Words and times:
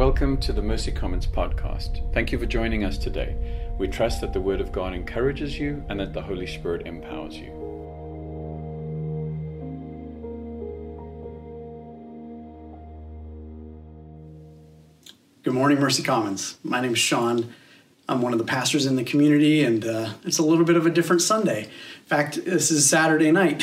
Welcome 0.00 0.38
to 0.38 0.54
the 0.54 0.62
Mercy 0.62 0.92
Commons 0.92 1.26
podcast. 1.26 2.10
Thank 2.14 2.32
you 2.32 2.38
for 2.38 2.46
joining 2.46 2.84
us 2.84 2.96
today. 2.96 3.36
We 3.76 3.86
trust 3.86 4.22
that 4.22 4.32
the 4.32 4.40
Word 4.40 4.58
of 4.62 4.72
God 4.72 4.94
encourages 4.94 5.58
you 5.58 5.84
and 5.90 6.00
that 6.00 6.14
the 6.14 6.22
Holy 6.22 6.46
Spirit 6.46 6.86
empowers 6.86 7.36
you. 7.36 7.50
Good 15.42 15.52
morning, 15.52 15.78
Mercy 15.78 16.02
Commons. 16.02 16.56
My 16.64 16.80
name 16.80 16.94
is 16.94 16.98
Sean. 16.98 17.52
I'm 18.08 18.22
one 18.22 18.32
of 18.32 18.38
the 18.38 18.46
pastors 18.46 18.86
in 18.86 18.96
the 18.96 19.04
community, 19.04 19.62
and 19.62 19.84
uh, 19.84 20.14
it's 20.24 20.38
a 20.38 20.42
little 20.42 20.64
bit 20.64 20.76
of 20.76 20.86
a 20.86 20.90
different 20.90 21.20
Sunday. 21.20 21.64
In 21.64 22.06
fact, 22.06 22.42
this 22.46 22.70
is 22.70 22.88
Saturday 22.88 23.30
night, 23.32 23.62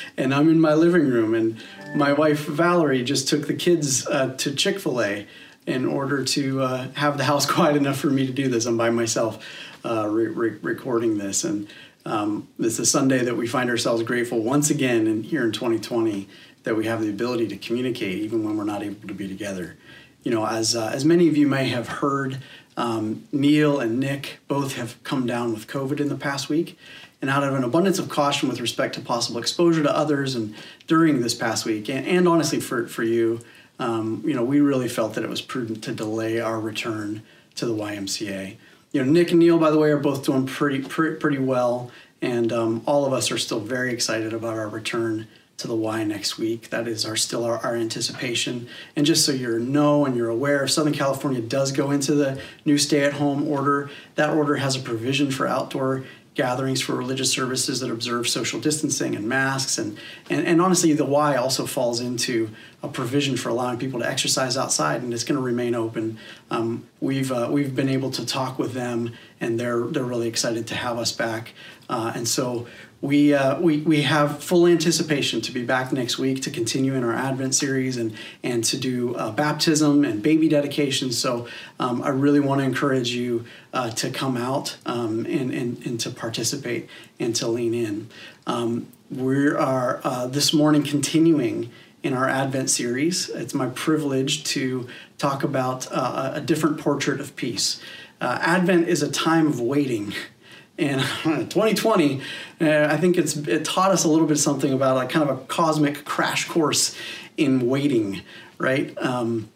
and 0.16 0.34
I'm 0.34 0.48
in 0.48 0.60
my 0.60 0.74
living 0.74 1.06
room, 1.06 1.34
and 1.34 1.62
my 1.94 2.12
wife 2.12 2.46
Valerie 2.46 3.04
just 3.04 3.28
took 3.28 3.46
the 3.46 3.54
kids 3.54 4.08
uh, 4.08 4.34
to 4.38 4.52
Chick 4.52 4.80
fil 4.80 5.00
A 5.00 5.28
in 5.68 5.84
order 5.84 6.24
to 6.24 6.62
uh, 6.62 6.88
have 6.94 7.18
the 7.18 7.24
house 7.24 7.44
quiet 7.50 7.76
enough 7.76 7.98
for 7.98 8.08
me 8.08 8.26
to 8.26 8.32
do 8.32 8.48
this. 8.48 8.64
I'm 8.64 8.78
by 8.78 8.88
myself 8.88 9.44
uh, 9.84 10.08
re- 10.08 10.26
re- 10.26 10.58
recording 10.62 11.18
this, 11.18 11.44
and 11.44 11.68
um, 12.06 12.48
is 12.58 12.78
a 12.78 12.86
Sunday 12.86 13.18
that 13.18 13.36
we 13.36 13.46
find 13.46 13.68
ourselves 13.68 14.02
grateful 14.02 14.42
once 14.42 14.70
again, 14.70 15.06
and 15.06 15.26
here 15.26 15.44
in 15.44 15.52
2020, 15.52 16.26
that 16.64 16.74
we 16.74 16.86
have 16.86 17.02
the 17.02 17.10
ability 17.10 17.46
to 17.48 17.56
communicate 17.58 18.18
even 18.18 18.44
when 18.44 18.56
we're 18.56 18.64
not 18.64 18.82
able 18.82 19.06
to 19.06 19.14
be 19.14 19.28
together. 19.28 19.76
You 20.22 20.30
know, 20.30 20.46
as 20.46 20.74
uh, 20.74 20.90
as 20.92 21.04
many 21.04 21.28
of 21.28 21.36
you 21.36 21.46
may 21.46 21.68
have 21.68 21.86
heard, 21.86 22.38
um, 22.78 23.28
Neil 23.30 23.78
and 23.78 24.00
Nick 24.00 24.38
both 24.48 24.76
have 24.76 25.02
come 25.04 25.26
down 25.26 25.52
with 25.52 25.66
COVID 25.66 26.00
in 26.00 26.08
the 26.08 26.16
past 26.16 26.48
week. 26.48 26.78
And 27.20 27.28
out 27.28 27.42
of 27.42 27.52
an 27.52 27.64
abundance 27.64 27.98
of 27.98 28.08
caution 28.08 28.48
with 28.48 28.60
respect 28.60 28.94
to 28.94 29.00
possible 29.00 29.40
exposure 29.40 29.82
to 29.82 29.94
others 29.94 30.36
and 30.36 30.54
during 30.86 31.20
this 31.20 31.34
past 31.34 31.64
week, 31.66 31.90
and, 31.90 32.06
and 32.06 32.28
honestly 32.28 32.60
for, 32.60 32.86
for 32.86 33.02
you, 33.02 33.40
um, 33.78 34.22
you 34.24 34.34
know, 34.34 34.44
we 34.44 34.60
really 34.60 34.88
felt 34.88 35.14
that 35.14 35.24
it 35.24 35.30
was 35.30 35.40
prudent 35.40 35.84
to 35.84 35.92
delay 35.92 36.40
our 36.40 36.60
return 36.60 37.22
to 37.56 37.66
the 37.66 37.74
YMCA. 37.74 38.56
You 38.92 39.04
know, 39.04 39.10
Nick 39.10 39.30
and 39.30 39.40
Neil, 39.40 39.58
by 39.58 39.70
the 39.70 39.78
way, 39.78 39.90
are 39.90 39.98
both 39.98 40.24
doing 40.24 40.46
pretty 40.46 40.80
pretty, 40.80 41.16
pretty 41.16 41.38
well, 41.38 41.90
and 42.22 42.52
um, 42.52 42.82
all 42.86 43.04
of 43.04 43.12
us 43.12 43.30
are 43.30 43.38
still 43.38 43.60
very 43.60 43.92
excited 43.92 44.32
about 44.32 44.56
our 44.56 44.68
return 44.68 45.28
to 45.58 45.66
the 45.66 45.74
Y 45.74 46.04
next 46.04 46.38
week. 46.38 46.70
That 46.70 46.86
is 46.86 47.04
our 47.04 47.16
still 47.16 47.44
our, 47.44 47.58
our 47.58 47.74
anticipation. 47.74 48.68
And 48.94 49.04
just 49.04 49.26
so 49.26 49.32
you 49.32 49.58
know 49.58 50.06
and 50.06 50.16
you're 50.16 50.28
aware, 50.28 50.64
if 50.64 50.70
Southern 50.70 50.92
California 50.92 51.40
does 51.40 51.72
go 51.72 51.90
into 51.90 52.14
the 52.14 52.40
new 52.64 52.78
stay-at-home 52.78 53.46
order, 53.46 53.90
that 54.14 54.30
order 54.30 54.56
has 54.56 54.76
a 54.76 54.80
provision 54.80 55.30
for 55.32 55.46
outdoor 55.46 56.04
gatherings 56.38 56.80
for 56.80 56.94
religious 56.94 57.32
services 57.32 57.80
that 57.80 57.90
observe 57.90 58.28
social 58.28 58.60
distancing 58.60 59.16
and 59.16 59.28
masks. 59.28 59.76
And, 59.76 59.98
and, 60.30 60.46
and 60.46 60.62
honestly 60.62 60.92
the 60.92 61.04
Y 61.04 61.34
also 61.34 61.66
falls 61.66 61.98
into 61.98 62.50
a 62.80 62.86
provision 62.86 63.36
for 63.36 63.48
allowing 63.48 63.76
people 63.76 63.98
to 63.98 64.08
exercise 64.08 64.56
outside 64.56 65.02
and 65.02 65.12
it's 65.12 65.24
going 65.24 65.34
to 65.34 65.42
remain 65.42 65.74
open. 65.74 66.16
Um, 66.48 66.86
we've 67.00 67.32
uh, 67.32 67.48
we've 67.50 67.74
been 67.74 67.88
able 67.88 68.12
to 68.12 68.24
talk 68.24 68.56
with 68.56 68.72
them 68.72 69.14
and 69.40 69.58
they're 69.58 69.84
they're 69.88 70.04
really 70.04 70.28
excited 70.28 70.68
to 70.68 70.76
have 70.76 70.96
us 70.96 71.10
back. 71.10 71.54
Uh, 71.88 72.12
and 72.14 72.28
so 72.28 72.68
we, 73.00 73.32
uh, 73.32 73.60
we, 73.60 73.78
we 73.82 74.02
have 74.02 74.42
full 74.42 74.66
anticipation 74.66 75.40
to 75.42 75.52
be 75.52 75.62
back 75.62 75.92
next 75.92 76.18
week 76.18 76.42
to 76.42 76.50
continue 76.50 76.94
in 76.94 77.04
our 77.04 77.14
Advent 77.14 77.54
series 77.54 77.96
and, 77.96 78.12
and 78.42 78.64
to 78.64 78.76
do 78.76 79.14
uh, 79.14 79.30
baptism 79.30 80.04
and 80.04 80.22
baby 80.22 80.48
dedication. 80.48 81.12
So 81.12 81.46
um, 81.78 82.02
I 82.02 82.08
really 82.08 82.40
want 82.40 82.60
to 82.60 82.64
encourage 82.64 83.10
you 83.10 83.44
uh, 83.72 83.90
to 83.90 84.10
come 84.10 84.36
out 84.36 84.76
um, 84.84 85.26
and, 85.26 85.52
and, 85.52 85.86
and 85.86 86.00
to 86.00 86.10
participate 86.10 86.88
and 87.20 87.36
to 87.36 87.46
lean 87.46 87.72
in. 87.72 88.08
Um, 88.46 88.88
we 89.10 89.48
are 89.48 90.00
uh, 90.02 90.26
this 90.26 90.52
morning 90.52 90.82
continuing 90.82 91.70
in 92.02 92.14
our 92.14 92.28
Advent 92.28 92.68
series. 92.68 93.28
It's 93.30 93.54
my 93.54 93.68
privilege 93.68 94.44
to 94.44 94.88
talk 95.18 95.44
about 95.44 95.86
uh, 95.92 96.32
a 96.34 96.40
different 96.40 96.78
portrait 96.78 97.20
of 97.20 97.36
peace. 97.36 97.80
Uh, 98.20 98.38
Advent 98.40 98.88
is 98.88 99.02
a 99.02 99.10
time 99.10 99.46
of 99.46 99.60
waiting. 99.60 100.12
And 100.78 101.00
2020, 101.22 102.20
uh, 102.60 102.86
I 102.88 102.96
think 102.96 103.16
it's 103.16 103.36
it 103.36 103.64
taught 103.64 103.90
us 103.90 104.04
a 104.04 104.08
little 104.08 104.26
bit 104.26 104.36
something 104.36 104.72
about 104.72 104.96
like 104.96 105.10
kind 105.10 105.28
of 105.28 105.36
a 105.36 105.40
cosmic 105.44 106.04
crash 106.04 106.46
course 106.46 106.96
in 107.36 107.68
waiting, 107.68 108.22
right? 108.58 108.96
Um, 108.98 109.48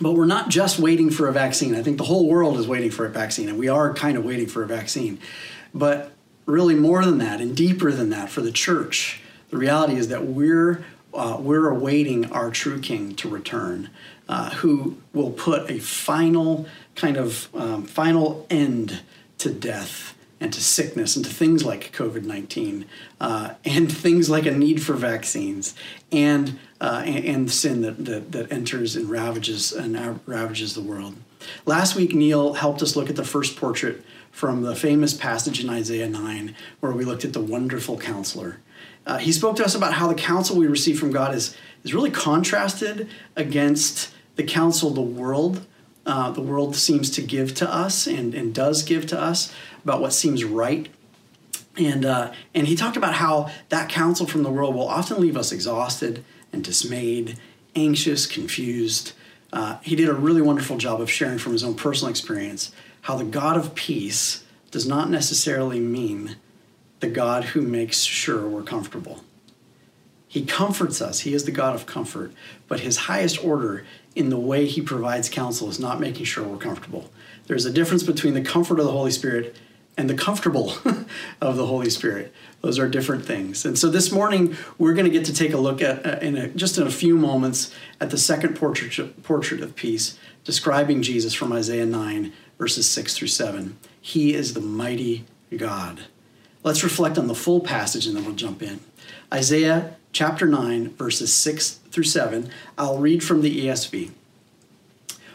but 0.00 0.12
we're 0.12 0.26
not 0.26 0.48
just 0.48 0.78
waiting 0.78 1.10
for 1.10 1.28
a 1.28 1.32
vaccine. 1.32 1.74
I 1.74 1.82
think 1.82 1.98
the 1.98 2.04
whole 2.04 2.28
world 2.28 2.56
is 2.56 2.66
waiting 2.66 2.90
for 2.90 3.04
a 3.04 3.10
vaccine, 3.10 3.48
and 3.48 3.58
we 3.58 3.68
are 3.68 3.92
kind 3.92 4.16
of 4.16 4.24
waiting 4.24 4.46
for 4.46 4.62
a 4.62 4.66
vaccine. 4.66 5.18
But 5.74 6.12
really, 6.46 6.74
more 6.74 7.04
than 7.04 7.18
that 7.18 7.40
and 7.40 7.56
deeper 7.56 7.92
than 7.92 8.10
that, 8.10 8.30
for 8.30 8.40
the 8.40 8.52
church, 8.52 9.20
the 9.50 9.58
reality 9.58 9.94
is 9.94 10.08
that 10.08 10.26
we're 10.26 10.84
uh, 11.12 11.36
we're 11.40 11.68
awaiting 11.68 12.30
our 12.32 12.50
true 12.50 12.80
King 12.80 13.14
to 13.16 13.28
return, 13.28 13.90
uh, 14.28 14.50
who 14.50 14.98
will 15.12 15.30
put 15.30 15.70
a 15.70 15.78
final 15.78 16.66
kind 16.94 17.16
of 17.16 17.48
um, 17.54 17.84
final 17.84 18.46
end 18.50 19.00
to 19.38 19.50
death 19.50 20.14
and 20.40 20.52
to 20.52 20.62
sickness 20.62 21.16
and 21.16 21.24
to 21.24 21.30
things 21.30 21.64
like 21.64 21.92
COVID 21.92 22.24
19 22.24 22.84
uh, 23.20 23.54
and 23.64 23.90
things 23.90 24.30
like 24.30 24.46
a 24.46 24.50
need 24.50 24.82
for 24.82 24.94
vaccines 24.94 25.74
and, 26.12 26.58
uh, 26.80 27.02
and, 27.04 27.24
and, 27.24 27.50
sin 27.50 27.82
that, 27.82 28.04
that, 28.04 28.32
that 28.32 28.52
enters 28.52 28.96
and 28.96 29.10
ravages 29.10 29.72
and 29.72 30.20
ravages 30.26 30.74
the 30.74 30.80
world. 30.80 31.16
Last 31.66 31.94
week, 31.94 32.14
Neil 32.14 32.54
helped 32.54 32.82
us 32.82 32.96
look 32.96 33.10
at 33.10 33.16
the 33.16 33.24
first 33.24 33.56
portrait 33.56 34.04
from 34.30 34.62
the 34.62 34.76
famous 34.76 35.14
passage 35.14 35.62
in 35.62 35.70
Isaiah 35.70 36.08
9, 36.08 36.54
where 36.80 36.92
we 36.92 37.04
looked 37.04 37.24
at 37.24 37.32
the 37.32 37.40
wonderful 37.40 37.98
counselor. 37.98 38.58
Uh, 39.06 39.18
he 39.18 39.32
spoke 39.32 39.56
to 39.56 39.64
us 39.64 39.74
about 39.74 39.94
how 39.94 40.06
the 40.06 40.14
counsel 40.14 40.56
we 40.56 40.66
receive 40.66 40.98
from 40.98 41.10
God 41.10 41.34
is, 41.34 41.56
is 41.82 41.94
really 41.94 42.10
contrasted 42.10 43.08
against 43.36 44.12
the 44.36 44.44
counsel 44.44 44.90
the 44.90 45.00
world 45.00 45.66
uh, 46.08 46.30
the 46.30 46.40
world 46.40 46.74
seems 46.74 47.10
to 47.10 47.22
give 47.22 47.54
to 47.54 47.70
us 47.70 48.06
and, 48.06 48.34
and 48.34 48.54
does 48.54 48.82
give 48.82 49.06
to 49.06 49.20
us 49.20 49.54
about 49.84 50.00
what 50.00 50.14
seems 50.14 50.42
right. 50.42 50.88
And, 51.76 52.04
uh, 52.04 52.32
and 52.54 52.66
he 52.66 52.74
talked 52.74 52.96
about 52.96 53.14
how 53.14 53.50
that 53.68 53.90
counsel 53.90 54.26
from 54.26 54.42
the 54.42 54.50
world 54.50 54.74
will 54.74 54.88
often 54.88 55.20
leave 55.20 55.36
us 55.36 55.52
exhausted 55.52 56.24
and 56.50 56.64
dismayed, 56.64 57.38
anxious, 57.76 58.26
confused. 58.26 59.12
Uh, 59.52 59.76
he 59.82 59.94
did 59.94 60.08
a 60.08 60.14
really 60.14 60.40
wonderful 60.40 60.78
job 60.78 61.00
of 61.02 61.10
sharing 61.10 61.36
from 61.36 61.52
his 61.52 61.62
own 61.62 61.74
personal 61.74 62.10
experience 62.10 62.72
how 63.02 63.16
the 63.16 63.24
God 63.24 63.58
of 63.58 63.74
peace 63.74 64.44
does 64.70 64.88
not 64.88 65.10
necessarily 65.10 65.78
mean 65.78 66.36
the 67.00 67.08
God 67.08 67.44
who 67.44 67.60
makes 67.60 68.00
sure 68.00 68.48
we're 68.48 68.62
comfortable. 68.62 69.24
He 70.28 70.44
comforts 70.44 71.00
us. 71.00 71.20
He 71.20 71.32
is 71.32 71.44
the 71.44 71.50
God 71.50 71.74
of 71.74 71.86
comfort. 71.86 72.32
But 72.68 72.80
his 72.80 72.96
highest 72.96 73.42
order 73.42 73.84
in 74.14 74.28
the 74.28 74.38
way 74.38 74.66
he 74.66 74.82
provides 74.82 75.28
counsel 75.28 75.70
is 75.70 75.80
not 75.80 76.00
making 76.00 76.26
sure 76.26 76.44
we're 76.44 76.58
comfortable. 76.58 77.10
There's 77.46 77.64
a 77.64 77.72
difference 77.72 78.02
between 78.02 78.34
the 78.34 78.42
comfort 78.42 78.78
of 78.78 78.84
the 78.84 78.92
Holy 78.92 79.10
Spirit 79.10 79.56
and 79.96 80.08
the 80.08 80.14
comfortable 80.14 80.74
of 81.40 81.56
the 81.56 81.66
Holy 81.66 81.90
Spirit. 81.90 82.32
Those 82.60 82.78
are 82.78 82.88
different 82.88 83.24
things. 83.24 83.64
And 83.64 83.78
so 83.78 83.88
this 83.88 84.12
morning 84.12 84.56
we're 84.78 84.94
going 84.94 85.06
to 85.06 85.10
get 85.10 85.24
to 85.26 85.34
take 85.34 85.52
a 85.52 85.58
look 85.58 85.82
at 85.82 86.06
uh, 86.06 86.18
in 86.20 86.36
a, 86.36 86.48
just 86.48 86.78
in 86.78 86.86
a 86.86 86.90
few 86.90 87.16
moments 87.16 87.74
at 88.00 88.10
the 88.10 88.18
second 88.18 88.54
portrait 88.54 89.22
portrait 89.22 89.60
of 89.60 89.74
peace 89.74 90.18
describing 90.44 91.02
Jesus 91.02 91.34
from 91.34 91.52
Isaiah 91.52 91.86
9 91.86 92.32
verses 92.58 92.88
6 92.88 93.16
through 93.16 93.28
7. 93.28 93.76
He 94.00 94.34
is 94.34 94.54
the 94.54 94.60
mighty 94.60 95.24
God. 95.56 96.02
Let's 96.62 96.84
reflect 96.84 97.18
on 97.18 97.26
the 97.26 97.34
full 97.34 97.60
passage 97.60 98.06
and 98.06 98.16
then 98.16 98.24
we'll 98.24 98.34
jump 98.34 98.62
in. 98.62 98.80
Isaiah 99.32 99.96
chapter 100.12 100.46
9, 100.46 100.90
verses 100.90 101.32
6 101.32 101.80
through 101.90 102.04
7. 102.04 102.50
I'll 102.76 102.98
read 102.98 103.22
from 103.22 103.42
the 103.42 103.66
ESV. 103.66 104.10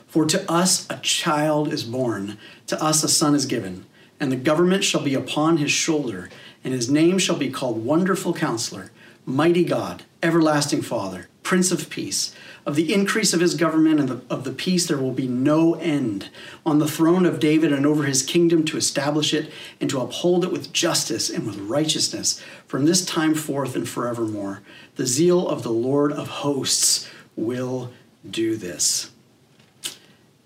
For 0.08 0.26
to 0.26 0.52
us 0.52 0.88
a 0.90 0.98
child 0.98 1.74
is 1.74 1.84
born, 1.84 2.38
to 2.68 2.82
us 2.82 3.04
a 3.04 3.10
son 3.10 3.34
is 3.34 3.46
given, 3.46 3.86
and 4.20 4.32
the 4.32 4.36
government 4.36 4.84
shall 4.84 5.02
be 5.02 5.16
upon 5.16 5.58
his 5.58 5.72
shoulder, 5.72 6.30
and 6.64 6.74
his 6.74 6.90
name 6.90 7.18
shall 7.18 7.36
be 7.36 7.50
called 7.50 7.84
Wonderful 7.84 8.34
Counselor, 8.34 8.92
Mighty 9.26 9.64
God, 9.64 10.04
Everlasting 10.22 10.82
Father, 10.82 11.28
Prince 11.44 11.72
of 11.72 11.90
Peace. 11.90 12.34
Of 12.66 12.76
the 12.76 12.94
increase 12.94 13.34
of 13.34 13.42
his 13.42 13.56
government 13.56 14.00
and 14.00 14.10
the, 14.10 14.22
of 14.30 14.46
the 14.46 14.52
peace 14.52 14.88
there 14.88 14.98
will 14.98 15.12
be 15.12 15.28
no 15.28 15.76
end. 15.76 16.30
On 16.66 16.80
the 16.80 16.88
throne 16.88 17.26
of 17.26 17.40
David 17.40 17.74
and 17.74 17.86
over 17.86 18.04
his 18.04 18.24
kingdom 18.24 18.64
to 18.66 18.78
establish 18.78 19.34
it 19.34 19.52
and 19.82 19.90
to 19.90 20.00
uphold 20.00 20.46
it 20.46 20.52
with 20.52 20.72
justice 20.72 21.30
and 21.30 21.46
with 21.46 21.58
righteousness 21.58 22.42
from 22.66 22.86
this 22.86 23.04
time 23.06 23.36
forth 23.36 23.76
and 23.76 23.88
forevermore. 23.88 24.62
The 24.96 25.06
zeal 25.06 25.48
of 25.48 25.64
the 25.64 25.72
Lord 25.72 26.14
of 26.14 26.28
hosts 26.28 27.10
will 27.36 27.92
do 28.30 28.56
this. 28.56 29.12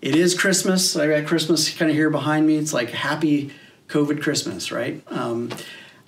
It 0.00 0.14
is 0.14 0.38
Christmas. 0.38 0.96
I 0.96 1.08
got 1.08 1.26
Christmas 1.26 1.74
kind 1.76 1.90
of 1.90 1.96
here 1.96 2.10
behind 2.10 2.46
me. 2.46 2.56
It's 2.56 2.72
like 2.72 2.90
happy 2.90 3.52
COVID 3.88 4.22
Christmas, 4.22 4.70
right? 4.70 5.02
Um, 5.08 5.50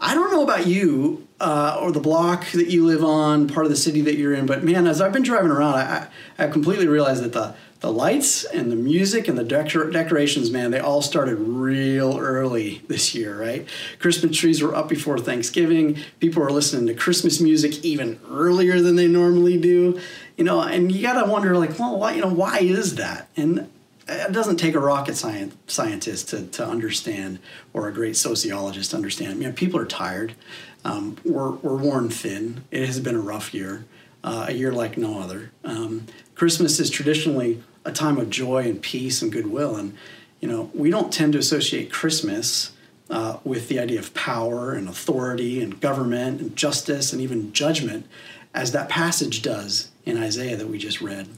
I 0.01 0.15
don't 0.15 0.33
know 0.33 0.43
about 0.43 0.67
you 0.67 1.29
uh, 1.41 1.79
or 1.81 1.93
the 1.93 2.01
block 2.01 2.51
that 2.53 2.69
you 2.69 2.87
live 2.87 3.05
on, 3.05 3.49
part 3.49 3.67
of 3.67 3.71
the 3.71 3.77
city 3.77 4.01
that 4.03 4.17
you're 4.17 4.35
in, 4.35 4.47
but 4.47 4.65
man, 4.65 4.87
as 4.87 5.01
I've 5.01 5.13
been 5.13 5.23
driving 5.23 5.51
around, 5.51 5.75
I, 5.75 6.09
I 6.39 6.49
completely 6.49 6.87
realized 6.87 7.23
that 7.23 7.33
the 7.33 7.55
the 7.81 7.91
lights 7.91 8.45
and 8.45 8.71
the 8.71 8.77
music 8.77 9.27
and 9.27 9.39
the 9.39 9.45
decor- 9.45 9.91
decorations, 9.91 10.51
man, 10.51 10.71
they 10.71 10.79
all 10.79 11.01
started 11.01 11.37
real 11.37 12.19
early 12.19 12.83
this 12.89 13.15
year, 13.15 13.41
right? 13.41 13.67
Christmas 13.99 14.37
trees 14.37 14.63
were 14.63 14.75
up 14.75 14.89
before 14.89 15.19
Thanksgiving. 15.19 15.97
People 16.21 16.43
were 16.43 16.53
listening 16.53 16.87
to 16.89 16.95
Christmas 16.95 17.41
music 17.41 17.83
even 17.83 18.21
earlier 18.31 18.83
than 18.83 18.97
they 18.97 19.09
normally 19.09 19.59
do, 19.59 19.99
you 20.37 20.45
know. 20.45 20.61
And 20.61 20.93
you 20.93 21.01
got 21.01 21.25
to 21.25 21.31
wonder, 21.31 21.57
like, 21.57 21.79
well, 21.79 21.99
why, 21.99 22.13
you 22.13 22.21
know, 22.21 22.33
why 22.33 22.59
is 22.59 22.97
that? 22.97 23.29
And 23.35 23.71
it 24.11 24.33
doesn't 24.33 24.57
take 24.57 24.75
a 24.75 24.81
rocket 24.81 25.17
science, 25.17 25.55
scientist 25.67 26.31
to, 26.31 26.47
to 26.49 26.67
understand 26.67 27.39
or 27.73 27.89
a 27.89 27.93
great 27.93 28.17
sociologist 28.17 28.91
to 28.91 28.97
understand. 28.97 29.41
You 29.41 29.49
know, 29.49 29.53
people 29.53 29.79
are 29.79 29.87
tired. 29.87 30.35
Um, 30.85 31.17
we're, 31.25 31.51
we're 31.51 31.77
worn 31.77 32.11
thin. 32.11 32.65
It 32.71 32.87
has 32.87 32.99
been 32.99 33.15
a 33.15 33.21
rough 33.21 33.55
year, 33.55 33.85
uh, 34.25 34.47
a 34.49 34.53
year 34.53 34.73
like 34.73 34.99
no 34.99 35.21
other. 35.21 35.53
Um, 35.65 36.07
Christmas 36.35 36.81
is 36.81 36.91
traditionally 36.91 37.63
a 37.85 37.93
time 37.93 38.19
of 38.19 38.31
joy 38.31 38.65
and 38.65 38.83
peace 38.83 39.23
and 39.23 39.31
goodwill. 39.31 39.77
And, 39.77 39.97
you 40.41 40.49
know, 40.49 40.71
we 40.75 40.91
don't 40.91 41.13
tend 41.13 41.35
to 41.35 41.39
associate 41.39 41.93
Christmas 41.93 42.73
uh, 43.11 43.39
with 43.45 43.69
the 43.69 43.79
idea 43.79 43.99
of 43.99 44.13
power 44.15 44.73
and 44.73 44.89
authority 44.89 45.63
and 45.63 45.81
government 45.81 46.41
and 46.41 46.57
justice 46.57 47.13
and 47.13 47.21
even 47.21 47.53
judgment 47.53 48.07
as 48.55 48.73
that 48.73 48.89
passage 48.89 49.43
does 49.43 49.91
in 50.05 50.21
Isaiah 50.21 50.57
that 50.57 50.69
we 50.69 50.79
just 50.79 51.01
read. 51.01 51.29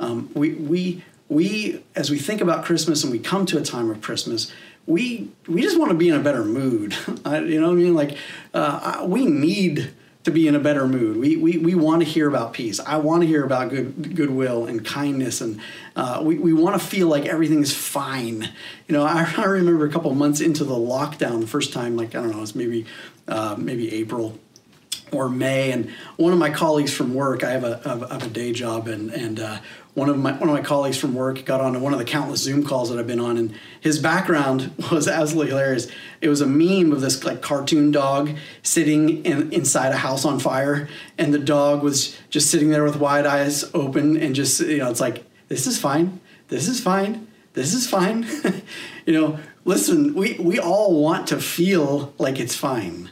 Um, 0.00 0.30
we, 0.34 0.54
we, 0.54 1.04
we, 1.32 1.82
as 1.94 2.10
we 2.10 2.18
think 2.18 2.40
about 2.40 2.64
Christmas 2.64 3.02
and 3.02 3.12
we 3.12 3.18
come 3.18 3.46
to 3.46 3.58
a 3.58 3.62
time 3.62 3.90
of 3.90 4.00
Christmas, 4.00 4.52
we, 4.86 5.30
we 5.46 5.62
just 5.62 5.78
want 5.78 5.90
to 5.90 5.96
be 5.96 6.08
in 6.08 6.14
a 6.14 6.20
better 6.20 6.44
mood. 6.44 6.94
you 7.08 7.60
know 7.60 7.68
what 7.68 7.72
I 7.72 7.74
mean? 7.74 7.94
Like, 7.94 8.16
uh, 8.52 9.04
we 9.06 9.26
need 9.26 9.92
to 10.24 10.30
be 10.30 10.46
in 10.46 10.54
a 10.54 10.60
better 10.60 10.86
mood. 10.86 11.16
We, 11.16 11.36
we, 11.36 11.58
we 11.58 11.74
want 11.74 12.02
to 12.02 12.08
hear 12.08 12.28
about 12.28 12.52
peace. 12.52 12.78
I 12.78 12.96
want 12.96 13.22
to 13.22 13.26
hear 13.26 13.44
about 13.44 13.70
good 13.70 14.14
goodwill 14.14 14.66
and 14.66 14.84
kindness, 14.84 15.40
and 15.40 15.60
uh, 15.96 16.20
we, 16.22 16.38
we 16.38 16.52
want 16.52 16.80
to 16.80 16.86
feel 16.86 17.08
like 17.08 17.26
everything's 17.26 17.74
fine. 17.74 18.48
You 18.86 18.92
know, 18.92 19.02
I, 19.08 19.32
I 19.36 19.44
remember 19.44 19.84
a 19.84 19.90
couple 19.90 20.14
months 20.14 20.40
into 20.40 20.64
the 20.64 20.74
lockdown, 20.74 21.40
the 21.40 21.46
first 21.46 21.72
time, 21.72 21.96
like 21.96 22.14
I 22.14 22.20
don't 22.20 22.30
know, 22.30 22.42
it's 22.42 22.54
maybe 22.54 22.86
uh, 23.26 23.56
maybe 23.58 23.92
April 23.94 24.38
or 25.12 25.28
May, 25.28 25.72
and 25.72 25.90
one 26.16 26.32
of 26.32 26.38
my 26.38 26.50
colleagues 26.50 26.92
from 26.92 27.14
work, 27.14 27.44
I 27.44 27.50
have 27.50 27.64
a, 27.64 27.76
have 27.84 28.22
a 28.24 28.28
day 28.28 28.52
job, 28.52 28.88
and 28.88 29.10
and 29.10 29.40
uh, 29.40 29.58
one 29.94 30.08
of 30.08 30.18
my 30.18 30.32
one 30.32 30.48
of 30.48 30.54
my 30.54 30.62
colleagues 30.62 30.96
from 30.96 31.14
work 31.14 31.44
got 31.44 31.60
on 31.60 31.78
one 31.82 31.92
of 31.92 31.98
the 31.98 32.04
countless 32.04 32.40
Zoom 32.40 32.64
calls 32.64 32.88
that 32.88 32.98
I've 32.98 33.06
been 33.06 33.20
on, 33.20 33.36
and 33.36 33.54
his 33.80 33.98
background 33.98 34.72
was 34.90 35.06
absolutely 35.06 35.50
hilarious. 35.50 35.88
It 36.20 36.28
was 36.28 36.40
a 36.40 36.46
meme 36.46 36.92
of 36.92 37.00
this 37.00 37.22
like 37.24 37.42
cartoon 37.42 37.90
dog 37.90 38.34
sitting 38.62 39.24
in, 39.24 39.52
inside 39.52 39.92
a 39.92 39.98
house 39.98 40.24
on 40.24 40.38
fire, 40.38 40.88
and 41.18 41.34
the 41.34 41.38
dog 41.38 41.82
was 41.82 42.18
just 42.30 42.50
sitting 42.50 42.70
there 42.70 42.84
with 42.84 42.96
wide 42.96 43.26
eyes 43.26 43.64
open, 43.74 44.16
and 44.16 44.34
just 44.34 44.60
you 44.60 44.78
know, 44.78 44.90
it's 44.90 45.00
like 45.00 45.24
this 45.48 45.66
is 45.66 45.78
fine, 45.78 46.20
this 46.48 46.68
is 46.68 46.80
fine, 46.80 47.26
this 47.52 47.74
is 47.74 47.86
fine. 47.86 48.26
you 49.06 49.12
know, 49.12 49.38
listen, 49.66 50.14
we 50.14 50.34
we 50.38 50.58
all 50.58 51.02
want 51.02 51.26
to 51.26 51.38
feel 51.38 52.14
like 52.16 52.40
it's 52.40 52.56
fine, 52.56 53.10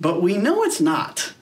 but 0.00 0.20
we 0.20 0.36
know 0.36 0.64
it's 0.64 0.80
not 0.80 1.34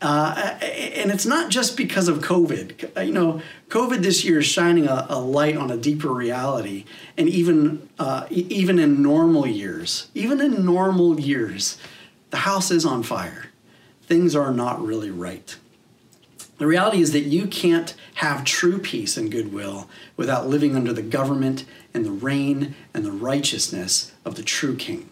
uh, 0.00 0.58
and 0.60 1.10
it's 1.10 1.26
not 1.26 1.50
just 1.50 1.76
because 1.76 2.08
of 2.08 2.18
COVID. 2.18 3.06
You 3.06 3.12
know, 3.12 3.42
COVID 3.68 4.02
this 4.02 4.24
year 4.24 4.40
is 4.40 4.46
shining 4.46 4.86
a, 4.86 5.06
a 5.08 5.18
light 5.18 5.56
on 5.56 5.70
a 5.70 5.76
deeper 5.76 6.10
reality. 6.10 6.84
And 7.16 7.28
even, 7.28 7.88
uh, 7.98 8.26
even 8.30 8.78
in 8.78 9.02
normal 9.02 9.46
years, 9.46 10.08
even 10.14 10.40
in 10.40 10.64
normal 10.64 11.18
years, 11.18 11.78
the 12.30 12.38
house 12.38 12.70
is 12.70 12.84
on 12.84 13.02
fire. 13.02 13.46
Things 14.02 14.36
are 14.36 14.52
not 14.52 14.84
really 14.84 15.10
right. 15.10 15.56
The 16.58 16.66
reality 16.66 17.00
is 17.00 17.12
that 17.12 17.20
you 17.20 17.46
can't 17.46 17.94
have 18.14 18.44
true 18.44 18.78
peace 18.78 19.16
and 19.16 19.30
goodwill 19.30 19.88
without 20.16 20.48
living 20.48 20.76
under 20.76 20.92
the 20.92 21.02
government 21.02 21.64
and 21.92 22.04
the 22.04 22.12
reign 22.12 22.74
and 22.92 23.04
the 23.04 23.12
righteousness 23.12 24.12
of 24.24 24.36
the 24.36 24.42
true 24.42 24.76
King. 24.76 25.10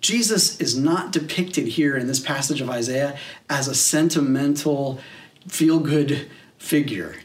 Jesus 0.00 0.60
is 0.60 0.76
not 0.76 1.12
depicted 1.12 1.68
here 1.68 1.96
in 1.96 2.06
this 2.06 2.20
passage 2.20 2.60
of 2.60 2.70
Isaiah 2.70 3.18
as 3.48 3.68
a 3.68 3.74
sentimental, 3.74 5.00
feel 5.46 5.78
good 5.78 6.30
figure 6.58 7.16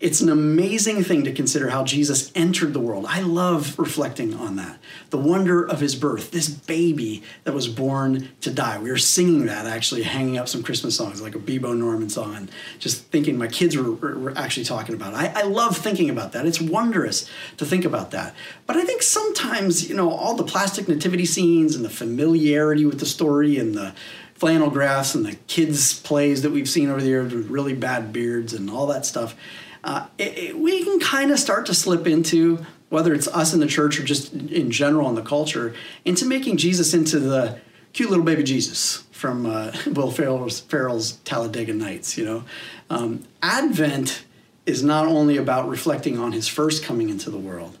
it's 0.00 0.20
an 0.20 0.28
amazing 0.28 1.02
thing 1.02 1.24
to 1.24 1.32
consider 1.32 1.70
how 1.70 1.82
Jesus 1.82 2.30
entered 2.36 2.72
the 2.72 2.78
world. 2.78 3.04
I 3.08 3.20
love 3.20 3.76
reflecting 3.78 4.32
on 4.32 4.54
that. 4.54 4.78
The 5.10 5.18
wonder 5.18 5.66
of 5.66 5.80
his 5.80 5.96
birth, 5.96 6.30
this 6.30 6.48
baby 6.48 7.24
that 7.42 7.52
was 7.52 7.66
born 7.66 8.28
to 8.42 8.50
die. 8.52 8.78
We 8.78 8.90
were 8.90 8.98
singing 8.98 9.46
that 9.46 9.66
actually, 9.66 10.04
hanging 10.04 10.38
up 10.38 10.46
some 10.46 10.62
Christmas 10.62 10.96
songs 10.96 11.20
like 11.20 11.34
a 11.34 11.40
Bebo 11.40 11.76
Norman 11.76 12.10
song, 12.10 12.36
and 12.36 12.50
just 12.78 13.06
thinking 13.06 13.36
my 13.38 13.48
kids 13.48 13.76
were, 13.76 13.90
were 13.90 14.38
actually 14.38 14.64
talking 14.64 14.94
about 14.94 15.14
it. 15.14 15.16
I, 15.16 15.40
I 15.40 15.42
love 15.42 15.76
thinking 15.76 16.10
about 16.10 16.30
that. 16.32 16.46
It's 16.46 16.60
wondrous 16.60 17.28
to 17.56 17.66
think 17.66 17.84
about 17.84 18.12
that. 18.12 18.36
But 18.66 18.76
I 18.76 18.84
think 18.84 19.02
sometimes, 19.02 19.88
you 19.88 19.96
know, 19.96 20.12
all 20.12 20.34
the 20.34 20.44
plastic 20.44 20.86
nativity 20.86 21.24
scenes 21.24 21.74
and 21.74 21.84
the 21.84 21.90
familiarity 21.90 22.86
with 22.86 23.00
the 23.00 23.06
story 23.06 23.58
and 23.58 23.74
the 23.74 23.94
flannel 24.34 24.70
graphs 24.70 25.16
and 25.16 25.26
the 25.26 25.34
kids' 25.48 25.98
plays 25.98 26.42
that 26.42 26.52
we've 26.52 26.68
seen 26.68 26.88
over 26.88 27.00
the 27.00 27.08
years 27.08 27.34
with 27.34 27.50
really 27.50 27.74
bad 27.74 28.12
beards 28.12 28.52
and 28.52 28.70
all 28.70 28.86
that 28.86 29.04
stuff 29.04 29.34
uh, 29.84 30.06
it, 30.18 30.38
it, 30.38 30.58
we 30.58 30.84
can 30.84 31.00
kind 31.00 31.30
of 31.30 31.38
start 31.38 31.66
to 31.66 31.74
slip 31.74 32.06
into 32.06 32.64
whether 32.88 33.12
it's 33.12 33.28
us 33.28 33.52
in 33.52 33.60
the 33.60 33.66
church 33.66 34.00
or 34.00 34.04
just 34.04 34.32
in 34.32 34.70
general 34.70 35.08
in 35.08 35.14
the 35.14 35.22
culture 35.22 35.74
into 36.04 36.24
making 36.24 36.56
Jesus 36.56 36.94
into 36.94 37.18
the 37.18 37.60
cute 37.92 38.10
little 38.10 38.24
baby 38.24 38.42
Jesus 38.42 39.04
from 39.12 39.46
uh, 39.46 39.72
Will 39.86 40.10
Ferrell's, 40.10 40.60
Ferrell's, 40.60 41.12
Talladega 41.24 41.74
Nights. 41.74 42.16
You 42.16 42.24
know, 42.24 42.44
um, 42.90 43.24
Advent 43.42 44.24
is 44.66 44.82
not 44.82 45.06
only 45.06 45.36
about 45.36 45.68
reflecting 45.68 46.18
on 46.18 46.32
His 46.32 46.48
first 46.48 46.84
coming 46.84 47.08
into 47.08 47.30
the 47.30 47.38
world, 47.38 47.78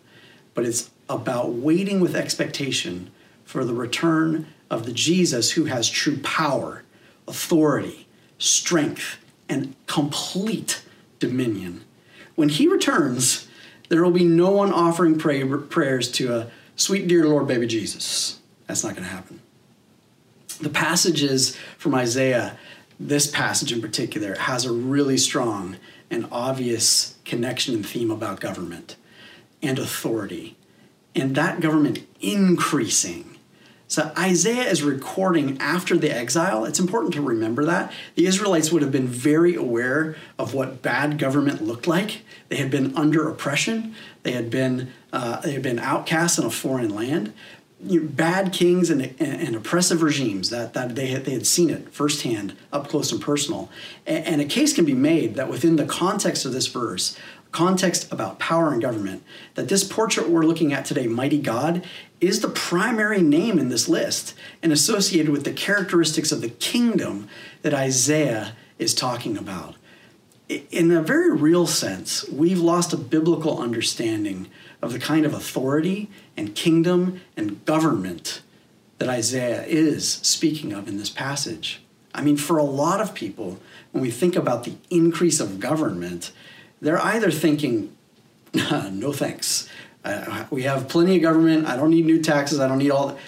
but 0.54 0.64
it's 0.64 0.90
about 1.08 1.52
waiting 1.52 2.00
with 2.00 2.14
expectation 2.14 3.10
for 3.44 3.64
the 3.64 3.74
return 3.74 4.46
of 4.70 4.84
the 4.84 4.92
Jesus 4.92 5.52
who 5.52 5.64
has 5.66 5.88
true 5.88 6.18
power, 6.18 6.82
authority, 7.26 8.06
strength, 8.38 9.18
and 9.48 9.74
complete 9.86 10.82
dominion. 11.18 11.84
When 12.38 12.50
he 12.50 12.68
returns, 12.68 13.48
there 13.88 14.00
will 14.00 14.12
be 14.12 14.24
no 14.24 14.50
one 14.50 14.72
offering 14.72 15.18
pray, 15.18 15.42
prayers 15.42 16.08
to 16.12 16.36
a 16.36 16.50
sweet, 16.76 17.08
dear 17.08 17.26
Lord, 17.26 17.48
baby 17.48 17.66
Jesus. 17.66 18.38
That's 18.68 18.84
not 18.84 18.94
going 18.94 19.02
to 19.02 19.10
happen. 19.12 19.40
The 20.60 20.68
passages 20.68 21.56
from 21.78 21.96
Isaiah, 21.96 22.56
this 23.00 23.26
passage 23.26 23.72
in 23.72 23.80
particular, 23.80 24.36
has 24.36 24.64
a 24.64 24.70
really 24.70 25.18
strong 25.18 25.78
and 26.12 26.28
obvious 26.30 27.16
connection 27.24 27.74
and 27.74 27.84
theme 27.84 28.12
about 28.12 28.38
government 28.38 28.94
and 29.60 29.76
authority, 29.76 30.56
and 31.16 31.34
that 31.34 31.58
government 31.58 32.06
increasing 32.20 33.36
so 33.88 34.12
Isaiah 34.18 34.68
is 34.68 34.82
recording 34.82 35.58
after 35.60 35.96
the 35.96 36.14
exile. 36.14 36.66
It's 36.66 36.78
important 36.78 37.14
to 37.14 37.22
remember 37.22 37.64
that. 37.64 37.90
The 38.16 38.26
Israelites 38.26 38.70
would 38.70 38.82
have 38.82 38.92
been 38.92 39.08
very 39.08 39.54
aware 39.54 40.14
of 40.38 40.52
what 40.52 40.82
bad 40.82 41.18
government 41.18 41.62
looked 41.62 41.86
like. 41.86 42.22
They 42.50 42.56
had 42.56 42.70
been 42.70 42.94
under 42.96 43.26
oppression. 43.26 43.94
They 44.24 44.32
had 44.32 44.50
been 44.50 44.92
uh, 45.10 45.40
they 45.40 45.52
had 45.52 45.62
been 45.62 45.78
outcasts 45.78 46.38
in 46.38 46.44
a 46.44 46.50
foreign 46.50 46.94
land. 46.94 47.32
You 47.82 48.02
know, 48.02 48.08
bad 48.08 48.52
kings 48.52 48.90
and, 48.90 49.00
and, 49.00 49.20
and, 49.20 49.54
oppressive 49.54 50.02
regimes 50.02 50.50
that, 50.50 50.74
that 50.74 50.96
they 50.96 51.06
had, 51.06 51.24
they 51.24 51.30
had 51.30 51.46
seen 51.46 51.70
it 51.70 51.94
firsthand, 51.94 52.56
up 52.72 52.88
close 52.88 53.12
and 53.12 53.22
personal. 53.22 53.70
And, 54.04 54.26
and 54.26 54.40
a 54.40 54.44
case 54.44 54.72
can 54.72 54.84
be 54.84 54.94
made 54.94 55.36
that 55.36 55.48
within 55.48 55.76
the 55.76 55.86
context 55.86 56.44
of 56.44 56.52
this 56.52 56.66
verse, 56.66 57.16
context 57.52 58.10
about 58.12 58.38
power 58.38 58.72
and 58.72 58.82
government, 58.82 59.22
that 59.54 59.68
this 59.68 59.84
portrait 59.84 60.28
we're 60.28 60.42
looking 60.42 60.72
at 60.72 60.84
today, 60.84 61.06
Mighty 61.06 61.38
God, 61.38 61.84
is 62.20 62.40
the 62.40 62.48
primary 62.48 63.22
name 63.22 63.58
in 63.58 63.68
this 63.68 63.88
list 63.88 64.34
and 64.62 64.72
associated 64.72 65.30
with 65.30 65.44
the 65.44 65.52
characteristics 65.52 66.32
of 66.32 66.40
the 66.40 66.50
kingdom 66.50 67.28
that 67.62 67.74
Isaiah 67.74 68.54
is 68.78 68.94
talking 68.94 69.36
about. 69.36 69.76
In 70.48 70.90
a 70.90 71.02
very 71.02 71.30
real 71.30 71.66
sense, 71.66 72.26
we've 72.28 72.60
lost 72.60 72.92
a 72.92 72.96
biblical 72.96 73.60
understanding 73.60 74.48
of 74.80 74.92
the 74.92 74.98
kind 74.98 75.26
of 75.26 75.34
authority 75.34 76.08
and 76.36 76.54
kingdom 76.54 77.20
and 77.36 77.64
government 77.64 78.40
that 78.98 79.08
Isaiah 79.08 79.64
is 79.64 80.10
speaking 80.10 80.72
of 80.72 80.88
in 80.88 80.96
this 80.96 81.10
passage. 81.10 81.82
I 82.14 82.22
mean, 82.22 82.36
for 82.36 82.58
a 82.58 82.64
lot 82.64 83.00
of 83.00 83.14
people, 83.14 83.60
when 83.92 84.02
we 84.02 84.10
think 84.10 84.36
about 84.36 84.64
the 84.64 84.74
increase 84.90 85.38
of 85.38 85.60
government, 85.60 86.32
they're 86.80 87.00
either 87.00 87.30
thinking, 87.30 87.96
no 88.54 89.12
thanks. 89.12 89.68
Uh, 90.04 90.44
we 90.50 90.62
have 90.62 90.88
plenty 90.88 91.16
of 91.16 91.22
government. 91.22 91.66
I 91.66 91.76
don't 91.76 91.90
need 91.90 92.06
new 92.06 92.22
taxes. 92.22 92.60
I 92.60 92.68
don't 92.68 92.78
need 92.78 92.90
all 92.90 93.08
that. 93.08 93.18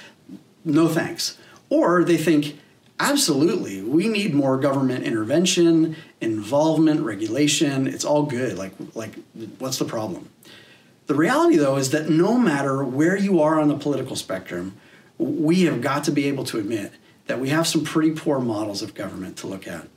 No 0.64 0.88
thanks. 0.88 1.38
Or 1.68 2.04
they 2.04 2.16
think, 2.16 2.58
absolutely, 2.98 3.82
we 3.82 4.08
need 4.08 4.34
more 4.34 4.56
government 4.56 5.04
intervention, 5.04 5.96
involvement, 6.20 7.00
regulation. 7.00 7.86
It's 7.86 8.04
all 8.04 8.24
good. 8.24 8.56
Like, 8.56 8.72
like 8.94 9.14
what's 9.58 9.78
the 9.78 9.84
problem? 9.84 10.28
The 11.06 11.14
reality, 11.14 11.56
though, 11.56 11.76
is 11.76 11.90
that 11.90 12.08
no 12.08 12.38
matter 12.38 12.84
where 12.84 13.16
you 13.16 13.40
are 13.42 13.60
on 13.60 13.68
the 13.68 13.76
political 13.76 14.14
spectrum, 14.14 14.76
we 15.18 15.62
have 15.62 15.80
got 15.80 16.04
to 16.04 16.12
be 16.12 16.26
able 16.26 16.44
to 16.44 16.58
admit 16.58 16.92
that 17.26 17.40
we 17.40 17.48
have 17.48 17.66
some 17.66 17.84
pretty 17.84 18.12
poor 18.12 18.40
models 18.40 18.80
of 18.80 18.94
government 18.94 19.36
to 19.38 19.46
look 19.46 19.66
at. 19.66 19.88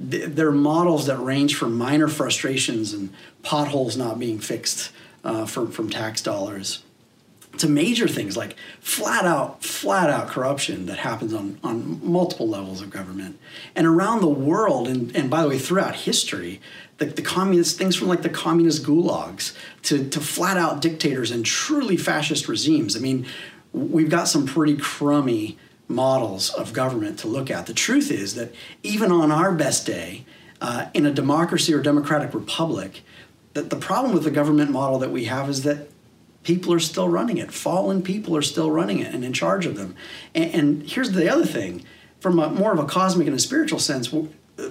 There 0.00 0.48
are 0.48 0.52
models 0.52 1.06
that 1.06 1.18
range 1.18 1.54
from 1.54 1.78
minor 1.78 2.08
frustrations 2.08 2.92
and 2.92 3.12
potholes 3.42 3.96
not 3.96 4.18
being 4.18 4.38
fixed 4.38 4.90
uh, 5.22 5.46
from, 5.46 5.70
from 5.70 5.90
tax 5.90 6.20
dollars 6.20 6.82
to 7.58 7.68
major 7.68 8.08
things 8.08 8.36
like 8.36 8.56
flat 8.80 9.24
out, 9.24 9.62
flat 9.62 10.08
out 10.08 10.28
corruption 10.28 10.86
that 10.86 10.98
happens 10.98 11.34
on, 11.34 11.58
on 11.62 12.00
multiple 12.02 12.48
levels 12.48 12.80
of 12.80 12.90
government. 12.90 13.38
And 13.76 13.86
around 13.86 14.20
the 14.20 14.28
world, 14.28 14.88
and, 14.88 15.14
and 15.14 15.28
by 15.28 15.42
the 15.42 15.48
way, 15.48 15.58
throughout 15.58 15.94
history, 15.94 16.60
the, 16.98 17.06
the 17.06 17.22
communist 17.22 17.76
things 17.76 17.94
from 17.94 18.08
like 18.08 18.22
the 18.22 18.30
communist 18.30 18.84
gulags 18.84 19.54
to, 19.82 20.08
to 20.08 20.20
flat 20.20 20.56
out 20.56 20.80
dictators 20.80 21.30
and 21.30 21.44
truly 21.44 21.96
fascist 21.96 22.48
regimes. 22.48 22.96
I 22.96 23.00
mean, 23.00 23.26
we've 23.72 24.10
got 24.10 24.28
some 24.28 24.46
pretty 24.46 24.76
crummy 24.76 25.58
models 25.92 26.50
of 26.50 26.72
government 26.72 27.18
to 27.20 27.28
look 27.28 27.50
at. 27.50 27.66
The 27.66 27.74
truth 27.74 28.10
is 28.10 28.34
that 28.34 28.54
even 28.82 29.12
on 29.12 29.30
our 29.30 29.52
best 29.52 29.86
day, 29.86 30.24
uh, 30.60 30.86
in 30.94 31.06
a 31.06 31.12
democracy 31.12 31.74
or 31.74 31.82
democratic 31.82 32.34
republic, 32.34 33.02
that 33.54 33.70
the 33.70 33.76
problem 33.76 34.14
with 34.14 34.24
the 34.24 34.30
government 34.30 34.70
model 34.70 34.98
that 35.00 35.10
we 35.10 35.24
have 35.24 35.48
is 35.48 35.62
that 35.64 35.88
people 36.42 36.72
are 36.72 36.80
still 36.80 37.08
running 37.08 37.38
it. 37.38 37.52
Fallen 37.52 38.02
people 38.02 38.36
are 38.36 38.42
still 38.42 38.70
running 38.70 39.00
it 39.00 39.14
and 39.14 39.24
in 39.24 39.32
charge 39.32 39.66
of 39.66 39.76
them. 39.76 39.94
And, 40.34 40.54
and 40.54 40.82
here's 40.88 41.12
the 41.12 41.28
other 41.28 41.46
thing 41.46 41.84
from 42.20 42.38
a, 42.38 42.48
more 42.48 42.72
of 42.72 42.78
a 42.78 42.84
cosmic 42.84 43.26
and 43.26 43.36
a 43.36 43.40
spiritual 43.40 43.80
sense, 43.80 44.14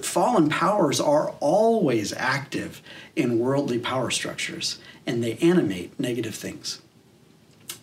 fallen 0.00 0.48
powers 0.48 1.00
are 1.00 1.34
always 1.40 2.12
active 2.14 2.82
in 3.14 3.38
worldly 3.38 3.78
power 3.78 4.10
structures 4.10 4.78
and 5.06 5.22
they 5.22 5.36
animate 5.38 5.98
negative 6.00 6.34
things. 6.34 6.80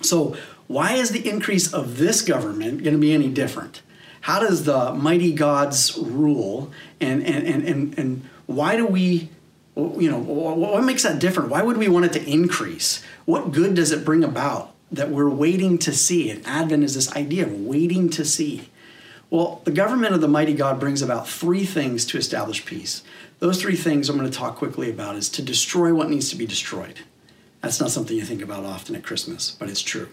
So, 0.02 0.36
why 0.68 0.94
is 0.94 1.10
the 1.10 1.28
increase 1.28 1.74
of 1.74 1.98
this 1.98 2.22
government 2.22 2.84
going 2.84 2.94
to 2.94 3.00
be 3.00 3.14
any 3.14 3.28
different? 3.28 3.82
How 4.22 4.40
does 4.40 4.66
the 4.66 4.94
mighty 4.94 5.34
God's 5.34 5.98
rule? 5.98 6.72
And, 7.02 7.26
and, 7.26 7.48
and, 7.48 7.64
and, 7.64 7.98
and 7.98 8.30
why 8.46 8.76
do 8.76 8.86
we 8.86 9.30
you 9.76 10.12
know 10.12 10.20
what 10.20 10.84
makes 10.84 11.04
that 11.04 11.20
different? 11.20 11.50
Why 11.50 11.62
would 11.62 11.78
we 11.78 11.88
want 11.88 12.06
it 12.06 12.14
to 12.14 12.30
increase? 12.30 13.04
What 13.26 13.52
good 13.52 13.76
does 13.76 13.92
it 13.92 14.04
bring 14.04 14.24
about 14.24 14.74
that 14.92 15.10
we're 15.10 15.30
waiting 15.30 15.78
to 15.80 15.94
see? 15.94 16.30
And 16.30 16.46
advent 16.46 16.84
is 16.84 16.96
this 16.96 17.16
idea 17.16 17.46
of 17.46 17.54
waiting 17.54 18.10
to 18.10 18.26
see. 18.26 18.70
Well 19.30 19.62
the 19.64 19.72
government 19.72 20.14
of 20.14 20.22
the 20.22 20.28
mighty 20.28 20.54
god 20.54 20.80
brings 20.80 21.02
about 21.02 21.30
three 21.30 21.66
things 21.66 22.06
to 22.06 22.18
establish 22.18 22.66
peace. 22.66 23.04
Those 23.40 23.62
three 23.62 23.78
things 23.78 24.10
i'm 24.10 24.18
going 24.18 24.30
to 24.30 24.38
talk 24.38 24.58
quickly 24.58 24.90
about 24.90 25.16
is 25.16 25.30
to 25.30 25.42
destroy 25.42 25.94
what 25.94 26.10
needs 26.10 26.30
to 26.30 26.36
be 26.36 26.46
destroyed 26.46 27.00
that's 27.62 27.80
not 27.80 27.92
something 27.92 28.16
you 28.16 28.26
think 28.26 28.42
about 28.42 28.66
often 28.66 28.96
at 28.96 29.04
christmas 29.04 29.52
but 29.52 29.70
it's 29.70 29.82
true 29.82 30.10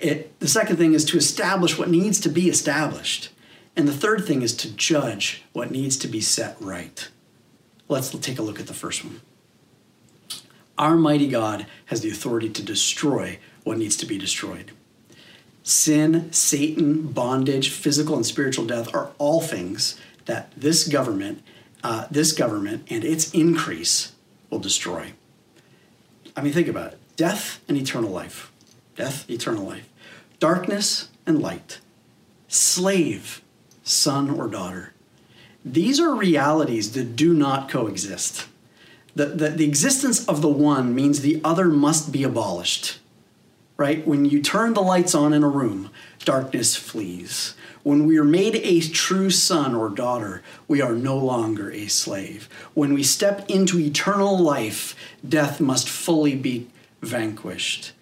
it, 0.00 0.38
the 0.40 0.48
second 0.48 0.76
thing 0.76 0.94
is 0.94 1.04
to 1.04 1.16
establish 1.16 1.78
what 1.78 1.88
needs 1.88 2.18
to 2.20 2.28
be 2.28 2.48
established 2.48 3.30
and 3.76 3.88
the 3.88 3.92
third 3.92 4.24
thing 4.26 4.42
is 4.42 4.54
to 4.56 4.70
judge 4.74 5.44
what 5.52 5.70
needs 5.70 5.96
to 5.96 6.08
be 6.08 6.20
set 6.20 6.56
right 6.60 7.08
Let's 7.92 8.08
take 8.08 8.38
a 8.38 8.42
look 8.42 8.58
at 8.58 8.68
the 8.68 8.74
first 8.74 9.04
one. 9.04 9.20
Our 10.78 10.96
mighty 10.96 11.28
God 11.28 11.66
has 11.86 12.00
the 12.00 12.08
authority 12.08 12.48
to 12.48 12.62
destroy 12.62 13.38
what 13.64 13.76
needs 13.76 13.98
to 13.98 14.06
be 14.06 14.16
destroyed. 14.16 14.72
Sin, 15.62 16.32
Satan, 16.32 17.08
bondage, 17.08 17.68
physical 17.68 18.16
and 18.16 18.24
spiritual 18.24 18.64
death 18.64 18.92
are 18.94 19.10
all 19.18 19.42
things 19.42 20.00
that 20.24 20.50
this 20.56 20.88
government, 20.88 21.42
uh, 21.84 22.06
this 22.10 22.32
government 22.32 22.86
and 22.88 23.04
its 23.04 23.30
increase 23.32 24.12
will 24.48 24.58
destroy. 24.58 25.12
I 26.36 26.42
mean, 26.42 26.52
think 26.52 26.68
about 26.68 26.92
it 26.92 26.98
death 27.16 27.60
and 27.68 27.76
eternal 27.76 28.10
life. 28.10 28.50
Death, 28.96 29.28
eternal 29.30 29.64
life. 29.64 29.88
Darkness 30.38 31.08
and 31.26 31.40
light. 31.40 31.78
Slave, 32.48 33.42
son 33.82 34.30
or 34.30 34.48
daughter. 34.48 34.92
These 35.64 36.00
are 36.00 36.14
realities 36.14 36.92
that 36.92 37.16
do 37.16 37.32
not 37.34 37.68
coexist. 37.68 38.46
The, 39.14 39.26
the, 39.26 39.48
the 39.50 39.64
existence 39.64 40.26
of 40.26 40.42
the 40.42 40.48
one 40.48 40.94
means 40.94 41.20
the 41.20 41.40
other 41.44 41.66
must 41.66 42.12
be 42.12 42.24
abolished. 42.24 42.98
Right? 43.76 44.06
When 44.06 44.24
you 44.24 44.42
turn 44.42 44.74
the 44.74 44.82
lights 44.82 45.14
on 45.14 45.32
in 45.32 45.42
a 45.42 45.48
room, 45.48 45.90
darkness 46.24 46.76
flees. 46.76 47.54
When 47.82 48.06
we 48.06 48.16
are 48.18 48.24
made 48.24 48.56
a 48.56 48.80
true 48.80 49.30
son 49.30 49.74
or 49.74 49.88
daughter, 49.88 50.42
we 50.68 50.80
are 50.80 50.94
no 50.94 51.16
longer 51.16 51.70
a 51.70 51.88
slave. 51.88 52.48
When 52.74 52.94
we 52.94 53.02
step 53.02 53.48
into 53.50 53.80
eternal 53.80 54.38
life, 54.38 54.94
death 55.28 55.60
must 55.60 55.88
fully 55.88 56.36
be 56.36 56.68
vanquished. 57.00 57.92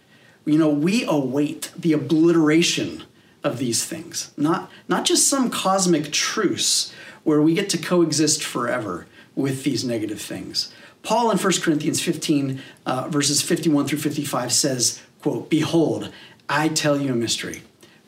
You 0.44 0.58
know, 0.58 0.68
we 0.68 1.04
await 1.04 1.72
the 1.76 1.92
obliteration 1.92 3.04
of 3.42 3.58
these 3.58 3.84
things, 3.84 4.32
not, 4.36 4.70
not 4.88 5.04
just 5.06 5.26
some 5.26 5.50
cosmic 5.50 6.12
truce 6.12 6.92
where 7.24 7.40
we 7.40 7.54
get 7.54 7.70
to 7.70 7.78
coexist 7.78 8.42
forever 8.42 9.06
with 9.34 9.64
these 9.64 9.84
negative 9.84 10.20
things. 10.20 10.72
Paul 11.02 11.30
in 11.30 11.38
1 11.38 11.52
Corinthians 11.62 12.02
15, 12.02 12.60
uh, 12.84 13.08
verses 13.08 13.40
51 13.40 13.86
through 13.86 13.98
55 13.98 14.52
says, 14.52 15.00
quote, 15.22 15.48
Behold, 15.48 16.12
I 16.48 16.68
tell 16.68 17.00
you 17.00 17.12
a 17.12 17.16
mystery. 17.16 17.62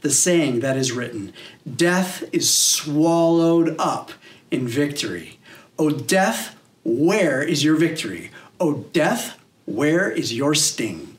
the 0.00 0.10
saying 0.10 0.60
that 0.60 0.76
is 0.76 0.92
written 0.92 1.32
Death 1.76 2.24
is 2.32 2.50
swallowed 2.50 3.76
up 3.78 4.12
in 4.50 4.66
victory. 4.66 5.38
O 5.78 5.90
death, 5.90 6.56
where 6.84 7.42
is 7.42 7.62
your 7.62 7.76
victory? 7.76 8.30
O 8.60 8.84
death, 8.92 9.38
where 9.66 10.10
is 10.10 10.34
your 10.34 10.54
sting? 10.54 11.16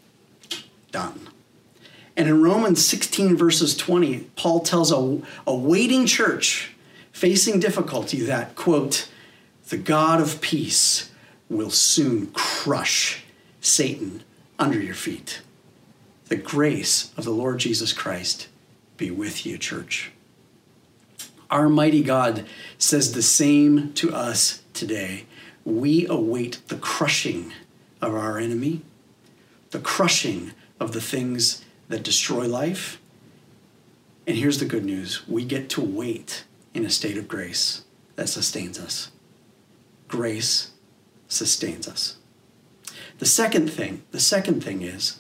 Done. 0.92 1.28
And 2.18 2.28
in 2.28 2.42
Romans 2.42 2.84
16, 2.84 3.38
verses 3.38 3.78
20, 3.78 4.22
Paul 4.36 4.60
tells 4.62 4.92
a, 4.92 5.22
a 5.48 5.56
waiting 5.56 6.06
church 6.06 6.74
facing 7.14 7.60
difficulty 7.60 8.20
that, 8.22 8.56
quote, 8.56 9.08
the 9.70 9.78
God 9.78 10.20
of 10.20 10.42
peace 10.42 11.12
will 11.50 11.70
soon 11.70 12.28
crush 12.28 13.24
Satan 13.62 14.24
under 14.58 14.82
your 14.82 14.96
feet. 14.96 15.42
The 16.26 16.36
grace 16.36 17.14
of 17.16 17.24
the 17.24 17.32
Lord 17.32 17.60
Jesus 17.60 17.94
Christ 17.94 18.48
be 19.00 19.10
with 19.10 19.46
you, 19.46 19.58
church. 19.58 20.12
Our 21.50 21.70
mighty 21.70 22.04
God 22.04 22.46
says 22.78 23.14
the 23.14 23.24
same 23.24 23.94
to 23.94 24.14
us 24.14 24.62
today. 24.74 25.26
We 25.66 26.06
await 26.08 26.60
the 26.68 26.76
crushing 26.76 27.54
of 28.02 28.14
our 28.14 28.38
enemy, 28.38 28.82
the 29.72 29.80
crushing 29.80 30.52
of 30.80 30.92
the 30.92 31.02
things 31.02 31.66
that 31.88 32.04
destroy 32.04 32.48
life. 32.48 33.02
And 34.28 34.38
here's 34.38 34.60
the 34.60 34.66
good 34.66 34.86
news 34.86 35.28
we 35.28 35.44
get 35.44 35.70
to 35.72 35.82
wait 35.82 36.44
in 36.74 36.86
a 36.86 36.90
state 36.90 37.18
of 37.18 37.28
grace 37.28 37.84
that 38.16 38.30
sustains 38.30 38.78
us. 38.78 39.10
Grace 40.08 40.72
sustains 41.28 41.88
us. 41.88 42.18
The 43.18 43.26
second 43.26 43.72
thing, 43.72 44.04
the 44.12 44.20
second 44.20 44.64
thing 44.64 44.82
is 44.82 45.19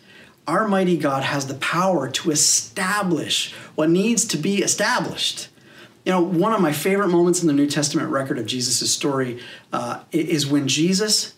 our 0.49 0.67
mighty 0.67 0.97
God 0.97 1.21
has 1.21 1.45
the 1.45 1.53
power 1.53 2.09
to 2.09 2.31
establish 2.31 3.53
what 3.75 3.89
needs 3.91 4.25
to 4.25 4.37
be 4.37 4.63
established. 4.63 5.47
You 6.05 6.13
know, 6.13 6.21
one 6.21 6.53
of 6.53 6.59
my 6.59 6.71
favorite 6.71 7.09
moments 7.09 7.41
in 7.41 7.47
the 7.47 7.53
New 7.53 7.67
Testament 7.67 8.09
record 8.09 8.39
of 8.39 8.47
Jesus' 8.47 8.89
story 8.89 9.39
uh, 9.71 10.01
is 10.11 10.47
when 10.47 10.67
Jesus, 10.67 11.35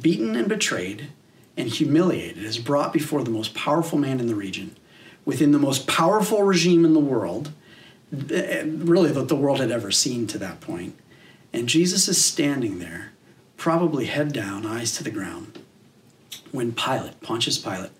beaten 0.00 0.36
and 0.36 0.48
betrayed, 0.48 1.08
and 1.56 1.68
humiliated 1.68 2.44
is 2.44 2.58
brought 2.58 2.92
before 2.92 3.24
the 3.24 3.32
most 3.32 3.52
powerful 3.52 3.98
man 3.98 4.20
in 4.20 4.28
the 4.28 4.36
region, 4.36 4.76
within 5.24 5.50
the 5.50 5.58
most 5.58 5.88
powerful 5.88 6.44
regime 6.44 6.84
in 6.84 6.94
the 6.94 7.00
world, 7.00 7.50
eh, 8.30 8.62
really 8.64 9.10
that 9.10 9.26
the 9.26 9.34
world 9.34 9.58
had 9.58 9.72
ever 9.72 9.90
seen 9.90 10.28
to 10.28 10.38
that 10.38 10.60
point. 10.60 10.94
And 11.52 11.68
Jesus 11.68 12.06
is 12.06 12.24
standing 12.24 12.78
there, 12.78 13.10
probably 13.56 14.06
head 14.06 14.32
down, 14.32 14.64
eyes 14.64 14.96
to 14.98 15.02
the 15.02 15.10
ground, 15.10 15.58
when 16.52 16.72
Pilate, 16.72 17.20
Pontius 17.22 17.58
Pilate, 17.58 17.90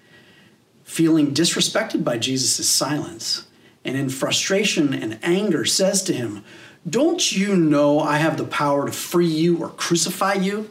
feeling 0.92 1.32
disrespected 1.32 2.04
by 2.04 2.18
Jesus' 2.18 2.68
silence, 2.68 3.46
and 3.82 3.96
in 3.96 4.10
frustration 4.10 4.92
and 4.92 5.18
anger 5.22 5.64
says 5.64 6.02
to 6.02 6.12
him, 6.12 6.44
Don't 6.88 7.32
you 7.32 7.56
know 7.56 7.98
I 7.98 8.18
have 8.18 8.36
the 8.36 8.44
power 8.44 8.84
to 8.84 8.92
free 8.92 9.26
you 9.26 9.56
or 9.56 9.70
crucify 9.70 10.34
you? 10.34 10.68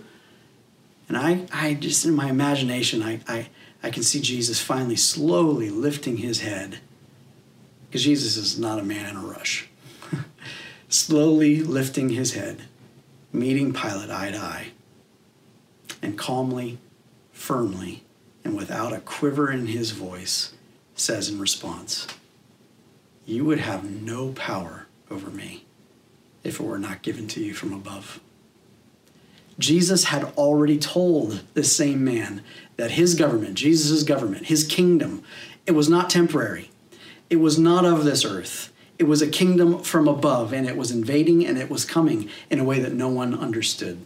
And 1.07 1.17
I, 1.17 1.47
I 1.51 1.73
just 1.73 2.05
in 2.05 2.13
my 2.13 2.29
imagination, 2.29 3.01
I, 3.01 3.19
I, 3.27 3.49
I 3.81 3.89
can 3.89 4.03
see 4.03 4.21
Jesus 4.21 4.61
finally 4.61 4.95
slowly 4.95 5.71
lifting 5.71 6.17
his 6.17 6.41
head. 6.41 6.79
Because 7.87 8.03
Jesus 8.03 8.37
is 8.37 8.59
not 8.59 8.77
a 8.77 8.83
man 8.83 9.09
in 9.09 9.17
a 9.17 9.25
rush. 9.25 9.67
slowly 10.87 11.63
lifting 11.63 12.09
his 12.09 12.33
head 12.33 12.61
meeting 13.33 13.73
Pilate 13.73 14.09
eye 14.11 14.31
to 14.31 14.37
eye. 14.37 14.67
And 16.01 16.17
calmly, 16.17 16.77
firmly, 17.31 18.03
and 18.43 18.55
without 18.55 18.93
a 18.93 19.00
quiver 19.00 19.51
in 19.51 19.67
his 19.67 19.91
voice, 19.91 20.53
says 20.95 21.29
in 21.29 21.39
response, 21.39 22.07
You 23.25 23.45
would 23.45 23.60
have 23.60 23.83
no 23.83 24.31
power 24.33 24.88
over 25.10 25.29
me 25.29 25.65
if 26.43 26.60
it 26.60 26.65
were 26.65 26.79
not 26.79 27.01
given 27.01 27.27
to 27.29 27.43
you 27.43 27.53
from 27.53 27.74
above. 27.74 28.19
Jesus 29.60 30.05
had 30.05 30.24
already 30.38 30.77
told 30.77 31.43
this 31.53 31.75
same 31.75 32.03
man 32.03 32.41
that 32.77 32.91
his 32.91 33.13
government, 33.15 33.55
Jesus' 33.55 34.03
government, 34.03 34.48
his 34.48 34.63
kingdom, 34.63 35.24
it 35.67 35.74
was 35.74 35.88
not 35.88 36.10
temporary. 36.10 36.71
It 37.29 37.36
was 37.36 37.60
not 37.60 37.86
of 37.86 38.03
this 38.03 38.25
earth. 38.25 38.74
It 38.98 39.03
was 39.03 39.21
a 39.21 39.27
kingdom 39.27 39.83
from 39.83 40.07
above, 40.07 40.53
and 40.53 40.67
it 40.67 40.77
was 40.77 40.91
invading 40.91 41.45
and 41.45 41.57
it 41.57 41.69
was 41.69 41.86
coming 41.86 42.29
in 42.50 42.60
a 42.60 42.63
way 42.63 42.79
that 42.79 42.93
no 42.93 43.10
one 43.10 43.38
understood. 43.38 44.00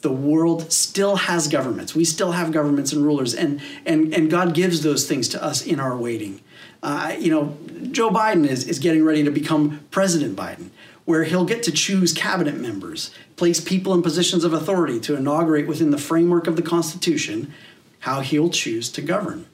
The 0.00 0.12
world 0.12 0.72
still 0.72 1.16
has 1.16 1.48
governments. 1.48 1.94
We 1.94 2.04
still 2.04 2.32
have 2.32 2.52
governments 2.52 2.92
and 2.92 3.04
rulers, 3.04 3.34
and, 3.34 3.60
and, 3.84 4.14
and 4.14 4.30
God 4.30 4.54
gives 4.54 4.82
those 4.82 5.06
things 5.06 5.28
to 5.30 5.42
us 5.42 5.66
in 5.66 5.80
our 5.80 5.96
waiting. 5.96 6.40
Uh, 6.82 7.16
you 7.18 7.30
know, 7.30 7.56
Joe 7.90 8.10
Biden 8.10 8.46
is, 8.46 8.68
is 8.68 8.78
getting 8.78 9.04
ready 9.04 9.24
to 9.24 9.30
become 9.30 9.80
President 9.90 10.36
Biden 10.36 10.70
where 11.08 11.24
he'll 11.24 11.46
get 11.46 11.62
to 11.62 11.72
choose 11.72 12.12
cabinet 12.12 12.60
members, 12.60 13.10
place 13.36 13.60
people 13.60 13.94
in 13.94 14.02
positions 14.02 14.44
of 14.44 14.52
authority 14.52 15.00
to 15.00 15.16
inaugurate 15.16 15.66
within 15.66 15.90
the 15.90 15.96
framework 15.96 16.46
of 16.46 16.54
the 16.54 16.60
Constitution 16.60 17.50
how 18.00 18.20
he'll 18.20 18.50
choose 18.50 18.90
to 18.90 19.00
govern. 19.00 19.46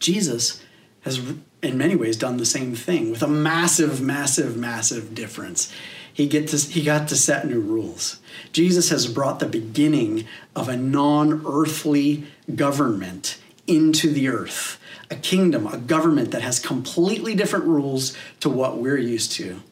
Jesus 0.00 0.60
has, 1.02 1.20
in 1.62 1.78
many 1.78 1.94
ways, 1.94 2.16
done 2.16 2.38
the 2.38 2.44
same 2.44 2.74
thing 2.74 3.08
with 3.08 3.22
a 3.22 3.28
massive, 3.28 4.00
massive, 4.00 4.56
massive 4.56 5.14
difference. 5.14 5.72
He, 6.18 6.26
get 6.26 6.48
to, 6.48 6.56
he 6.56 6.82
got 6.82 7.06
to 7.08 7.16
set 7.16 7.46
new 7.46 7.60
rules. 7.60 8.18
Jesus 8.50 8.88
has 8.88 9.06
brought 9.06 9.38
the 9.38 9.46
beginning 9.46 10.26
of 10.56 10.68
a 10.68 10.76
non 10.76 11.44
earthly 11.46 12.26
government 12.52 13.38
into 13.68 14.12
the 14.12 14.26
earth, 14.26 14.80
a 15.12 15.14
kingdom, 15.14 15.68
a 15.68 15.78
government 15.78 16.32
that 16.32 16.42
has 16.42 16.58
completely 16.58 17.36
different 17.36 17.66
rules 17.66 18.16
to 18.40 18.50
what 18.50 18.78
we're 18.78 18.98
used 18.98 19.30
to 19.34 19.62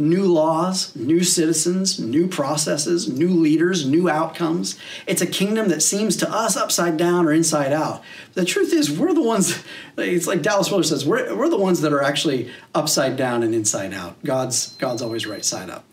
new 0.00 0.24
laws, 0.24 0.94
new 0.96 1.22
citizens, 1.22 2.00
new 2.00 2.26
processes, 2.26 3.08
new 3.08 3.28
leaders, 3.28 3.86
new 3.86 4.08
outcomes. 4.08 4.78
It's 5.06 5.22
a 5.22 5.26
kingdom 5.26 5.68
that 5.68 5.82
seems 5.82 6.16
to 6.16 6.30
us 6.30 6.56
upside 6.56 6.96
down 6.96 7.26
or 7.26 7.32
inside 7.32 7.72
out. 7.72 8.02
The 8.32 8.44
truth 8.44 8.72
is, 8.72 8.90
we're 8.90 9.14
the 9.14 9.22
ones, 9.22 9.62
it's 9.96 10.26
like 10.26 10.42
Dallas 10.42 10.70
Willard 10.70 10.86
says, 10.86 11.06
we're, 11.06 11.34
we're 11.36 11.48
the 11.48 11.58
ones 11.58 11.82
that 11.82 11.92
are 11.92 12.02
actually 12.02 12.50
upside 12.74 13.16
down 13.16 13.42
and 13.42 13.54
inside 13.54 13.92
out. 13.92 14.22
God's, 14.24 14.74
God's 14.76 15.02
always 15.02 15.26
right 15.26 15.44
side 15.44 15.70
up. 15.70 15.84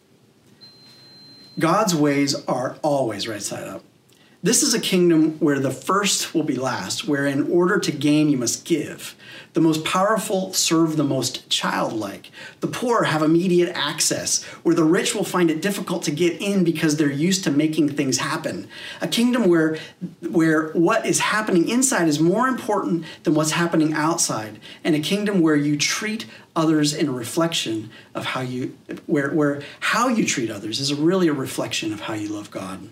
God's 1.59 1.95
ways 1.95 2.35
are 2.45 2.77
always 2.81 3.27
right 3.27 3.41
side 3.41 3.67
up. 3.67 3.83
This 4.43 4.61
is 4.61 4.75
a 4.75 4.79
kingdom 4.79 5.39
where 5.39 5.59
the 5.59 5.71
first 5.71 6.35
will 6.35 6.43
be 6.43 6.55
last, 6.55 7.07
where 7.07 7.25
in 7.25 7.49
order 7.51 7.79
to 7.79 7.91
gain, 7.91 8.29
you 8.29 8.37
must 8.37 8.65
give. 8.65 9.15
The 9.53 9.61
most 9.61 9.83
powerful 9.83 10.53
serve 10.53 10.95
the 10.95 11.03
most 11.03 11.49
childlike. 11.49 12.29
The 12.59 12.67
poor 12.67 13.05
have 13.05 13.23
immediate 13.23 13.75
access, 13.75 14.43
where 14.61 14.75
the 14.75 14.83
rich 14.83 15.15
will 15.15 15.23
find 15.23 15.49
it 15.49 15.59
difficult 15.59 16.03
to 16.03 16.11
get 16.11 16.39
in 16.39 16.63
because 16.63 16.97
they're 16.97 17.11
used 17.11 17.43
to 17.45 17.51
making 17.51 17.89
things 17.89 18.19
happen. 18.19 18.67
A 19.01 19.07
kingdom 19.07 19.47
where, 19.47 19.79
where 20.21 20.69
what 20.73 21.07
is 21.07 21.19
happening 21.19 21.67
inside 21.67 22.07
is 22.07 22.19
more 22.19 22.47
important 22.47 23.05
than 23.23 23.33
what's 23.33 23.51
happening 23.51 23.93
outside, 23.93 24.59
and 24.83 24.95
a 24.95 24.99
kingdom 24.99 25.41
where 25.41 25.55
you 25.55 25.75
treat 25.75 26.27
others 26.55 26.93
in 26.93 27.07
a 27.07 27.11
reflection 27.11 27.89
of 28.13 28.25
how 28.25 28.41
you 28.41 28.77
where, 29.07 29.31
where 29.31 29.63
how 29.79 30.07
you 30.07 30.25
treat 30.25 30.51
others 30.51 30.79
is 30.79 30.93
really 30.93 31.27
a 31.27 31.33
reflection 31.33 31.91
of 31.91 32.01
how 32.01 32.13
you 32.13 32.29
love 32.29 32.51
God. 32.51 32.89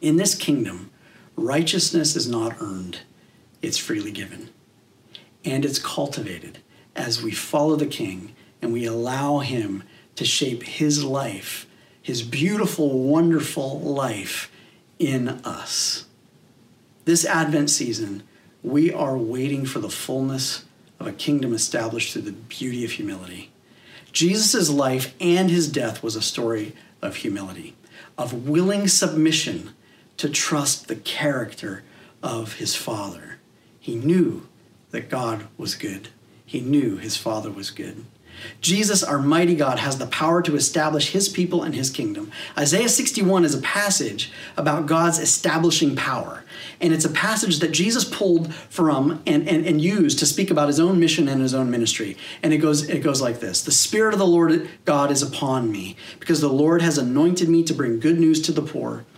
In 0.00 0.16
this 0.16 0.34
kingdom, 0.34 0.90
righteousness 1.36 2.16
is 2.16 2.28
not 2.28 2.56
earned, 2.60 3.00
it's 3.62 3.78
freely 3.78 4.12
given. 4.12 4.50
And 5.44 5.64
it's 5.64 5.78
cultivated 5.78 6.58
as 6.94 7.22
we 7.22 7.30
follow 7.30 7.76
the 7.76 7.86
King 7.86 8.34
and 8.60 8.72
we 8.72 8.84
allow 8.84 9.38
Him 9.38 9.84
to 10.16 10.24
shape 10.24 10.62
His 10.62 11.04
life, 11.04 11.66
His 12.02 12.22
beautiful, 12.22 12.98
wonderful 12.98 13.80
life 13.80 14.50
in 14.98 15.28
us. 15.28 16.06
This 17.04 17.24
Advent 17.24 17.70
season, 17.70 18.22
we 18.62 18.92
are 18.92 19.16
waiting 19.16 19.64
for 19.64 19.78
the 19.78 19.90
fullness 19.90 20.64
of 20.98 21.06
a 21.06 21.12
kingdom 21.12 21.54
established 21.54 22.12
through 22.12 22.22
the 22.22 22.32
beauty 22.32 22.84
of 22.84 22.92
humility. 22.92 23.50
Jesus' 24.12 24.70
life 24.70 25.14
and 25.20 25.50
his 25.50 25.70
death 25.70 26.02
was 26.02 26.16
a 26.16 26.22
story 26.22 26.74
of 27.02 27.16
humility, 27.16 27.76
of 28.16 28.48
willing 28.48 28.88
submission 28.88 29.74
to 30.16 30.28
trust 30.28 30.88
the 30.88 30.96
character 30.96 31.82
of 32.22 32.54
his 32.54 32.74
father. 32.74 33.38
He 33.78 33.94
knew 33.94 34.48
that 34.90 35.10
God 35.10 35.46
was 35.56 35.74
good. 35.74 36.08
He 36.44 36.60
knew 36.60 36.96
his 36.96 37.16
father 37.16 37.50
was 37.50 37.70
good. 37.70 38.04
Jesus, 38.60 39.02
our 39.02 39.18
mighty 39.18 39.54
God, 39.54 39.78
has 39.78 39.98
the 39.98 40.06
power 40.06 40.42
to 40.42 40.56
establish 40.56 41.12
his 41.12 41.28
people 41.28 41.62
and 41.62 41.74
his 41.74 41.90
kingdom. 41.90 42.30
Isaiah 42.56 42.88
61 42.88 43.44
is 43.44 43.54
a 43.54 43.60
passage 43.62 44.32
about 44.56 44.86
God's 44.86 45.18
establishing 45.18 45.96
power. 45.96 46.44
And 46.80 46.92
it's 46.92 47.04
a 47.04 47.10
passage 47.10 47.60
that 47.60 47.72
Jesus 47.72 48.04
pulled 48.04 48.54
from 48.54 49.22
and, 49.26 49.48
and, 49.48 49.66
and 49.66 49.80
used 49.80 50.18
to 50.18 50.26
speak 50.26 50.50
about 50.50 50.68
his 50.68 50.80
own 50.80 51.00
mission 51.00 51.28
and 51.28 51.40
his 51.40 51.54
own 51.54 51.70
ministry. 51.70 52.16
And 52.42 52.52
it 52.52 52.58
goes, 52.58 52.88
it 52.88 53.02
goes 53.02 53.20
like 53.22 53.40
this 53.40 53.62
The 53.62 53.72
Spirit 53.72 54.12
of 54.12 54.18
the 54.18 54.26
Lord 54.26 54.68
God 54.84 55.10
is 55.10 55.22
upon 55.22 55.72
me, 55.72 55.96
because 56.20 56.40
the 56.40 56.48
Lord 56.48 56.82
has 56.82 56.98
anointed 56.98 57.48
me 57.48 57.62
to 57.64 57.74
bring 57.74 58.00
good 58.00 58.18
news 58.18 58.40
to 58.42 58.52
the 58.52 58.62
poor. 58.62 59.04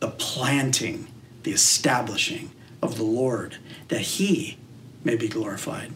the 0.00 0.08
planting, 0.08 1.08
the 1.42 1.52
establishing 1.52 2.50
of 2.82 2.96
the 2.96 3.04
Lord, 3.04 3.56
that 3.88 4.00
he 4.00 4.58
may 5.04 5.16
be 5.16 5.28
glorified. 5.28 5.92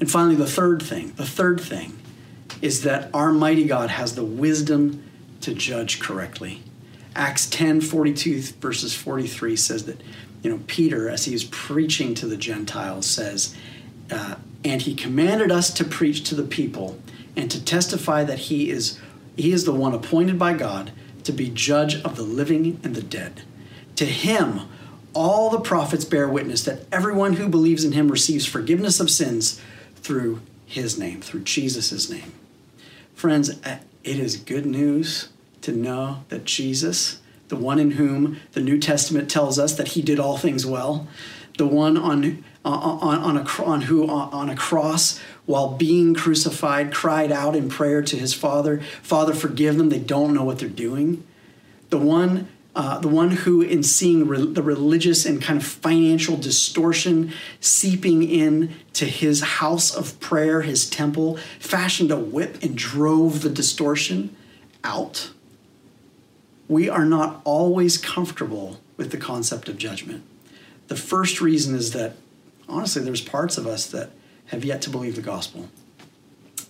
And 0.00 0.10
finally, 0.10 0.34
the 0.34 0.46
third 0.46 0.82
thing, 0.82 1.12
the 1.12 1.26
third 1.26 1.60
thing 1.60 1.98
is 2.60 2.82
that 2.82 3.10
our 3.14 3.32
mighty 3.32 3.64
God 3.64 3.90
has 3.90 4.14
the 4.14 4.24
wisdom 4.24 5.02
to 5.40 5.54
judge 5.54 6.00
correctly. 6.00 6.62
Acts 7.14 7.48
10 7.48 7.80
42 7.80 8.40
verses 8.60 8.94
43 8.94 9.56
says 9.56 9.84
that, 9.86 10.00
you 10.42 10.50
know, 10.50 10.60
Peter, 10.66 11.08
as 11.08 11.26
he 11.26 11.34
is 11.34 11.44
preaching 11.44 12.14
to 12.14 12.26
the 12.26 12.36
Gentiles, 12.36 13.06
says, 13.06 13.54
uh, 14.10 14.34
and 14.64 14.82
he 14.82 14.94
commanded 14.94 15.52
us 15.52 15.72
to 15.74 15.84
preach 15.84 16.24
to 16.24 16.34
the 16.34 16.42
people 16.42 16.98
and 17.36 17.50
to 17.50 17.62
testify 17.62 18.24
that 18.24 18.38
he 18.38 18.70
is 18.70 18.98
he 19.36 19.52
is 19.52 19.64
the 19.64 19.72
one 19.72 19.94
appointed 19.94 20.38
by 20.38 20.54
God 20.54 20.92
to 21.24 21.32
be 21.32 21.50
judge 21.50 21.96
of 22.02 22.16
the 22.16 22.22
living 22.22 22.80
and 22.84 22.94
the 22.94 23.02
dead. 23.02 23.42
To 23.96 24.04
him, 24.04 24.62
all 25.14 25.50
the 25.50 25.60
prophets 25.60 26.04
bear 26.04 26.28
witness 26.28 26.64
that 26.64 26.86
everyone 26.92 27.34
who 27.34 27.48
believes 27.48 27.84
in 27.84 27.92
him 27.92 28.10
receives 28.10 28.46
forgiveness 28.46 29.00
of 29.00 29.10
sins 29.10 29.60
through 29.96 30.40
his 30.66 30.98
name, 30.98 31.20
through 31.20 31.42
Jesus' 31.42 32.10
name. 32.10 32.32
Friends, 33.14 33.50
uh, 33.64 33.78
it 34.02 34.18
is 34.18 34.36
good 34.36 34.66
news 34.66 35.28
to 35.62 35.72
know 35.72 36.24
that 36.28 36.44
Jesus, 36.44 37.20
the 37.48 37.56
one 37.56 37.78
in 37.78 37.92
whom 37.92 38.40
the 38.52 38.60
New 38.60 38.78
Testament 38.78 39.30
tells 39.30 39.58
us 39.58 39.74
that 39.76 39.88
he 39.88 40.02
did 40.02 40.18
all 40.18 40.36
things 40.36 40.66
well, 40.66 41.06
the 41.56 41.66
one 41.66 41.96
on, 41.96 42.44
on, 42.64 43.18
on, 43.18 43.36
a, 43.36 43.62
on 43.62 43.82
who 43.82 44.08
on 44.08 44.50
a 44.50 44.56
cross 44.56 45.20
while 45.46 45.68
being 45.76 46.14
crucified, 46.14 46.92
cried 46.92 47.30
out 47.30 47.54
in 47.54 47.68
prayer 47.68 48.02
to 48.02 48.16
his 48.16 48.32
Father, 48.32 48.80
Father, 49.02 49.34
forgive 49.34 49.76
them, 49.76 49.90
they 49.90 49.98
don't 49.98 50.32
know 50.32 50.44
what 50.44 50.58
they're 50.58 50.68
doing. 50.68 51.22
The 51.90 51.98
one, 51.98 52.48
uh, 52.74 52.98
the 52.98 53.08
one 53.08 53.30
who, 53.30 53.60
in 53.60 53.82
seeing 53.82 54.26
re- 54.26 54.46
the 54.46 54.62
religious 54.62 55.26
and 55.26 55.42
kind 55.42 55.60
of 55.60 55.66
financial 55.66 56.36
distortion 56.36 57.32
seeping 57.60 58.22
in 58.22 58.74
to 58.94 59.04
his 59.04 59.42
house 59.42 59.94
of 59.94 60.18
prayer, 60.18 60.62
his 60.62 60.88
temple, 60.88 61.38
fashioned 61.58 62.10
a 62.10 62.16
whip 62.16 62.62
and 62.62 62.76
drove 62.76 63.42
the 63.42 63.50
distortion 63.50 64.34
out. 64.82 65.30
We 66.68 66.88
are 66.88 67.04
not 67.04 67.42
always 67.44 67.98
comfortable 67.98 68.80
with 68.96 69.10
the 69.10 69.18
concept 69.18 69.68
of 69.68 69.76
judgment. 69.76 70.22
The 70.88 70.96
first 70.96 71.40
reason 71.40 71.74
is 71.74 71.92
that, 71.92 72.16
honestly, 72.66 73.02
there's 73.02 73.20
parts 73.20 73.58
of 73.58 73.66
us 73.66 73.86
that 73.88 74.10
have 74.46 74.64
yet 74.64 74.82
to 74.82 74.90
believe 74.90 75.16
the 75.16 75.22
gospel. 75.22 75.68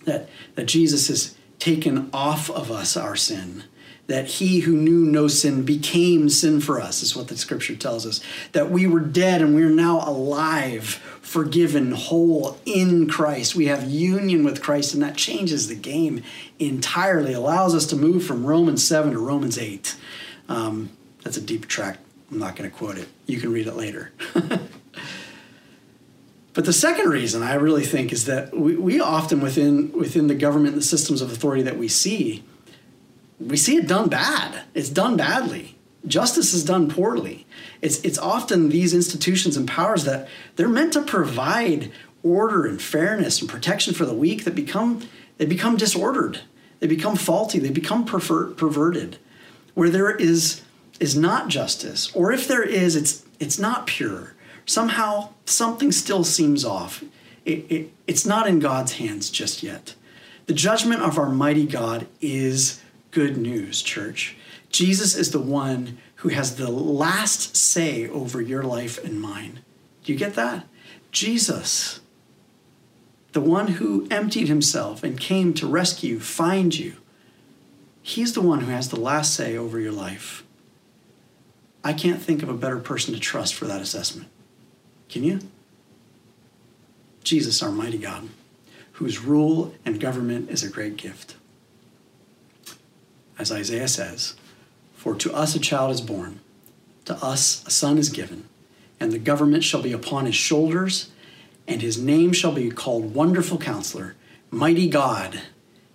That, 0.05 0.29
that 0.55 0.65
Jesus 0.65 1.07
has 1.07 1.35
taken 1.59 2.09
off 2.13 2.49
of 2.49 2.71
us 2.71 2.95
our 2.95 3.15
sin, 3.15 3.63
that 4.07 4.27
he 4.27 4.59
who 4.59 4.75
knew 4.75 5.03
no 5.03 5.27
sin 5.27 5.63
became 5.63 6.29
sin 6.29 6.61
for 6.61 6.79
us, 6.79 7.01
is 7.01 7.15
what 7.15 7.27
the 7.27 7.37
scripture 7.37 7.75
tells 7.75 8.05
us. 8.05 8.21
That 8.51 8.69
we 8.69 8.85
were 8.85 8.99
dead 8.99 9.41
and 9.41 9.55
we 9.55 9.63
are 9.63 9.69
now 9.69 10.07
alive, 10.07 10.85
forgiven, 11.21 11.91
whole 11.93 12.59
in 12.65 13.09
Christ. 13.09 13.55
We 13.55 13.65
have 13.65 13.89
union 13.89 14.43
with 14.43 14.61
Christ, 14.61 14.93
and 14.93 15.01
that 15.01 15.17
changes 15.17 15.67
the 15.67 15.75
game 15.75 16.21
entirely, 16.59 17.33
allows 17.33 17.73
us 17.73 17.87
to 17.87 17.95
move 17.95 18.23
from 18.23 18.45
Romans 18.45 18.85
7 18.87 19.13
to 19.13 19.19
Romans 19.19 19.57
8. 19.57 19.95
Um, 20.47 20.91
that's 21.23 21.37
a 21.37 21.41
deep 21.41 21.67
track. 21.67 21.97
I'm 22.29 22.37
not 22.37 22.55
going 22.55 22.69
to 22.69 22.75
quote 22.75 22.97
it. 22.97 23.07
You 23.25 23.39
can 23.39 23.51
read 23.51 23.65
it 23.67 23.75
later. 23.75 24.11
But 26.55 26.63
the 26.63 26.73
second 26.73 27.09
reason 27.09 27.43
I 27.43 27.55
really 27.55 27.83
think 27.83 28.13
is 28.13 28.25
that 28.25 28.57
we, 28.57 28.77
we 28.77 28.99
often 29.01 29.41
within 29.41 29.91
within 29.91 30.27
the 30.27 30.35
government 30.35 30.73
and 30.73 30.81
the 30.81 30.85
systems 30.85 31.21
of 31.21 31.31
authority 31.31 31.61
that 31.63 31.77
we 31.77 31.89
see, 31.89 32.43
we 33.39 33.57
see 33.57 33.75
it 33.75 33.87
done 33.87 34.07
bad. 34.07 34.63
It's 34.73 34.89
done 34.89 35.17
badly. 35.17 35.75
Justice 36.07 36.53
is 36.53 36.63
done 36.63 36.89
poorly. 36.89 37.45
It's 37.81 37.99
it's 38.01 38.17
often 38.17 38.69
these 38.69 38.93
institutions 38.93 39.57
and 39.57 39.67
powers 39.67 40.05
that 40.05 40.29
they're 40.55 40.69
meant 40.69 40.93
to 40.93 41.01
provide 41.01 41.91
order 42.23 42.65
and 42.65 42.81
fairness 42.81 43.41
and 43.41 43.49
protection 43.49 43.93
for 43.93 44.05
the 44.05 44.13
weak 44.13 44.45
that 44.45 44.55
become 44.55 45.01
they 45.37 45.45
become 45.45 45.75
disordered. 45.75 46.39
They 46.79 46.87
become 46.87 47.17
faulty. 47.17 47.59
They 47.59 47.69
become 47.69 48.05
perver- 48.05 48.55
perverted. 48.55 49.17
Where 49.73 49.89
there 49.89 50.15
is 50.15 50.61
is 51.01 51.17
not 51.17 51.49
justice, 51.49 52.15
or 52.15 52.31
if 52.31 52.47
there 52.47 52.63
is, 52.63 52.95
it's 52.95 53.25
it's 53.41 53.59
not 53.59 53.87
pure 53.87 54.34
somehow 54.65 55.29
something 55.45 55.91
still 55.91 56.23
seems 56.23 56.65
off. 56.65 57.03
It, 57.45 57.65
it, 57.69 57.93
it's 58.07 58.25
not 58.25 58.47
in 58.47 58.59
God's 58.59 58.93
hands 58.93 59.29
just 59.29 59.63
yet. 59.63 59.95
The 60.47 60.53
judgment 60.53 61.01
of 61.01 61.17
our 61.17 61.29
mighty 61.29 61.65
God 61.65 62.07
is 62.21 62.81
good 63.11 63.37
news, 63.37 63.81
church. 63.81 64.35
Jesus 64.69 65.15
is 65.15 65.31
the 65.31 65.39
one 65.39 65.97
who 66.15 66.29
has 66.29 66.55
the 66.55 66.69
last 66.69 67.55
say 67.55 68.09
over 68.09 68.41
your 68.41 68.63
life 68.63 69.03
and 69.03 69.21
mine. 69.21 69.59
Do 70.03 70.11
you 70.11 70.17
get 70.17 70.35
that? 70.35 70.65
Jesus, 71.11 72.01
the 73.31 73.41
one 73.41 73.67
who 73.67 74.07
emptied 74.11 74.47
himself 74.47 75.03
and 75.03 75.19
came 75.19 75.53
to 75.53 75.67
rescue, 75.67 76.19
find 76.19 76.77
you, 76.77 76.95
he's 78.01 78.33
the 78.33 78.41
one 78.41 78.61
who 78.61 78.71
has 78.71 78.89
the 78.89 78.99
last 78.99 79.33
say 79.33 79.55
over 79.55 79.79
your 79.79 79.91
life. 79.91 80.43
I 81.83 81.93
can't 81.93 82.21
think 82.21 82.43
of 82.43 82.49
a 82.49 82.53
better 82.53 82.79
person 82.79 83.13
to 83.13 83.19
trust 83.19 83.53
for 83.53 83.65
that 83.65 83.81
assessment. 83.81 84.29
Can 85.09 85.23
you? 85.23 85.39
Jesus, 87.23 87.63
our 87.63 87.71
mighty 87.71 87.97
God, 87.97 88.29
whose 88.93 89.19
rule 89.19 89.73
and 89.83 89.99
government 89.99 90.49
is 90.49 90.63
a 90.63 90.69
great 90.69 90.95
gift. 90.95 91.35
As 93.37 93.51
Isaiah 93.51 93.87
says, 93.87 94.35
For 94.95 95.15
to 95.15 95.33
us 95.33 95.55
a 95.55 95.59
child 95.59 95.91
is 95.91 96.01
born, 96.01 96.39
to 97.05 97.15
us 97.15 97.65
a 97.65 97.71
son 97.71 97.97
is 97.97 98.09
given, 98.09 98.47
and 98.99 99.11
the 99.11 99.19
government 99.19 99.63
shall 99.63 99.81
be 99.81 99.91
upon 99.91 100.25
his 100.25 100.35
shoulders, 100.35 101.11
and 101.67 101.81
his 101.81 101.97
name 101.97 102.31
shall 102.31 102.53
be 102.53 102.69
called 102.69 103.15
Wonderful 103.15 103.57
Counselor, 103.57 104.15
Mighty 104.51 104.87
God, 104.87 105.41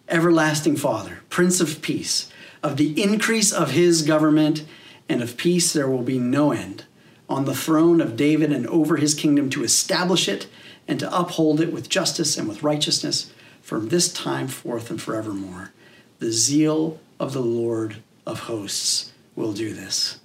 Everlasting 0.08 0.76
Father, 0.76 1.20
Prince 1.30 1.60
of 1.60 1.80
Peace. 1.80 2.30
Of 2.62 2.76
the 2.76 3.00
increase 3.00 3.52
of 3.52 3.70
his 3.70 4.02
government 4.02 4.66
and 5.08 5.22
of 5.22 5.36
peace 5.36 5.72
there 5.72 5.88
will 5.88 6.02
be 6.02 6.18
no 6.18 6.52
end 6.52 6.84
on 7.30 7.44
the 7.44 7.54
throne 7.54 8.00
of 8.00 8.16
David 8.16 8.52
and 8.52 8.66
over 8.66 8.96
his 8.96 9.14
kingdom 9.14 9.48
to 9.50 9.62
establish 9.62 10.28
it 10.28 10.48
and 10.88 10.98
to 10.98 11.16
uphold 11.18 11.60
it 11.60 11.72
with 11.72 11.88
justice 11.88 12.36
and 12.36 12.48
with 12.48 12.64
righteousness 12.64 13.32
from 13.62 13.88
this 13.88 14.12
time 14.12 14.48
forth 14.48 14.90
and 14.90 15.00
forevermore. 15.00 15.70
The 16.18 16.32
zeal 16.32 16.98
of 17.20 17.32
the 17.32 17.40
Lord 17.40 18.02
of 18.26 18.40
hosts 18.40 19.12
will 19.36 19.52
do 19.52 19.72
this, 19.72 20.18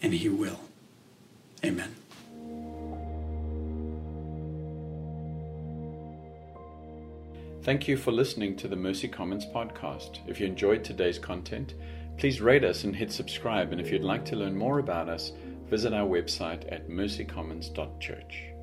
and 0.00 0.14
he 0.14 0.28
will. 0.28 0.60
Amen. 1.64 1.96
Thank 7.64 7.88
you 7.88 7.96
for 7.96 8.12
listening 8.12 8.54
to 8.58 8.68
the 8.68 8.76
Mercy 8.76 9.08
Commons 9.08 9.44
podcast. 9.44 10.20
If 10.28 10.38
you 10.38 10.46
enjoyed 10.46 10.84
today's 10.84 11.18
content, 11.18 11.74
please 12.16 12.40
rate 12.40 12.62
us 12.62 12.84
and 12.84 12.94
hit 12.94 13.10
subscribe. 13.10 13.72
And 13.72 13.80
if 13.80 13.90
you'd 13.90 14.04
like 14.04 14.24
to 14.26 14.36
learn 14.36 14.56
more 14.56 14.78
about 14.78 15.08
us, 15.08 15.32
visit 15.68 15.92
our 15.92 16.08
website 16.08 16.70
at 16.72 16.88
mercycommons.church. 16.88 18.55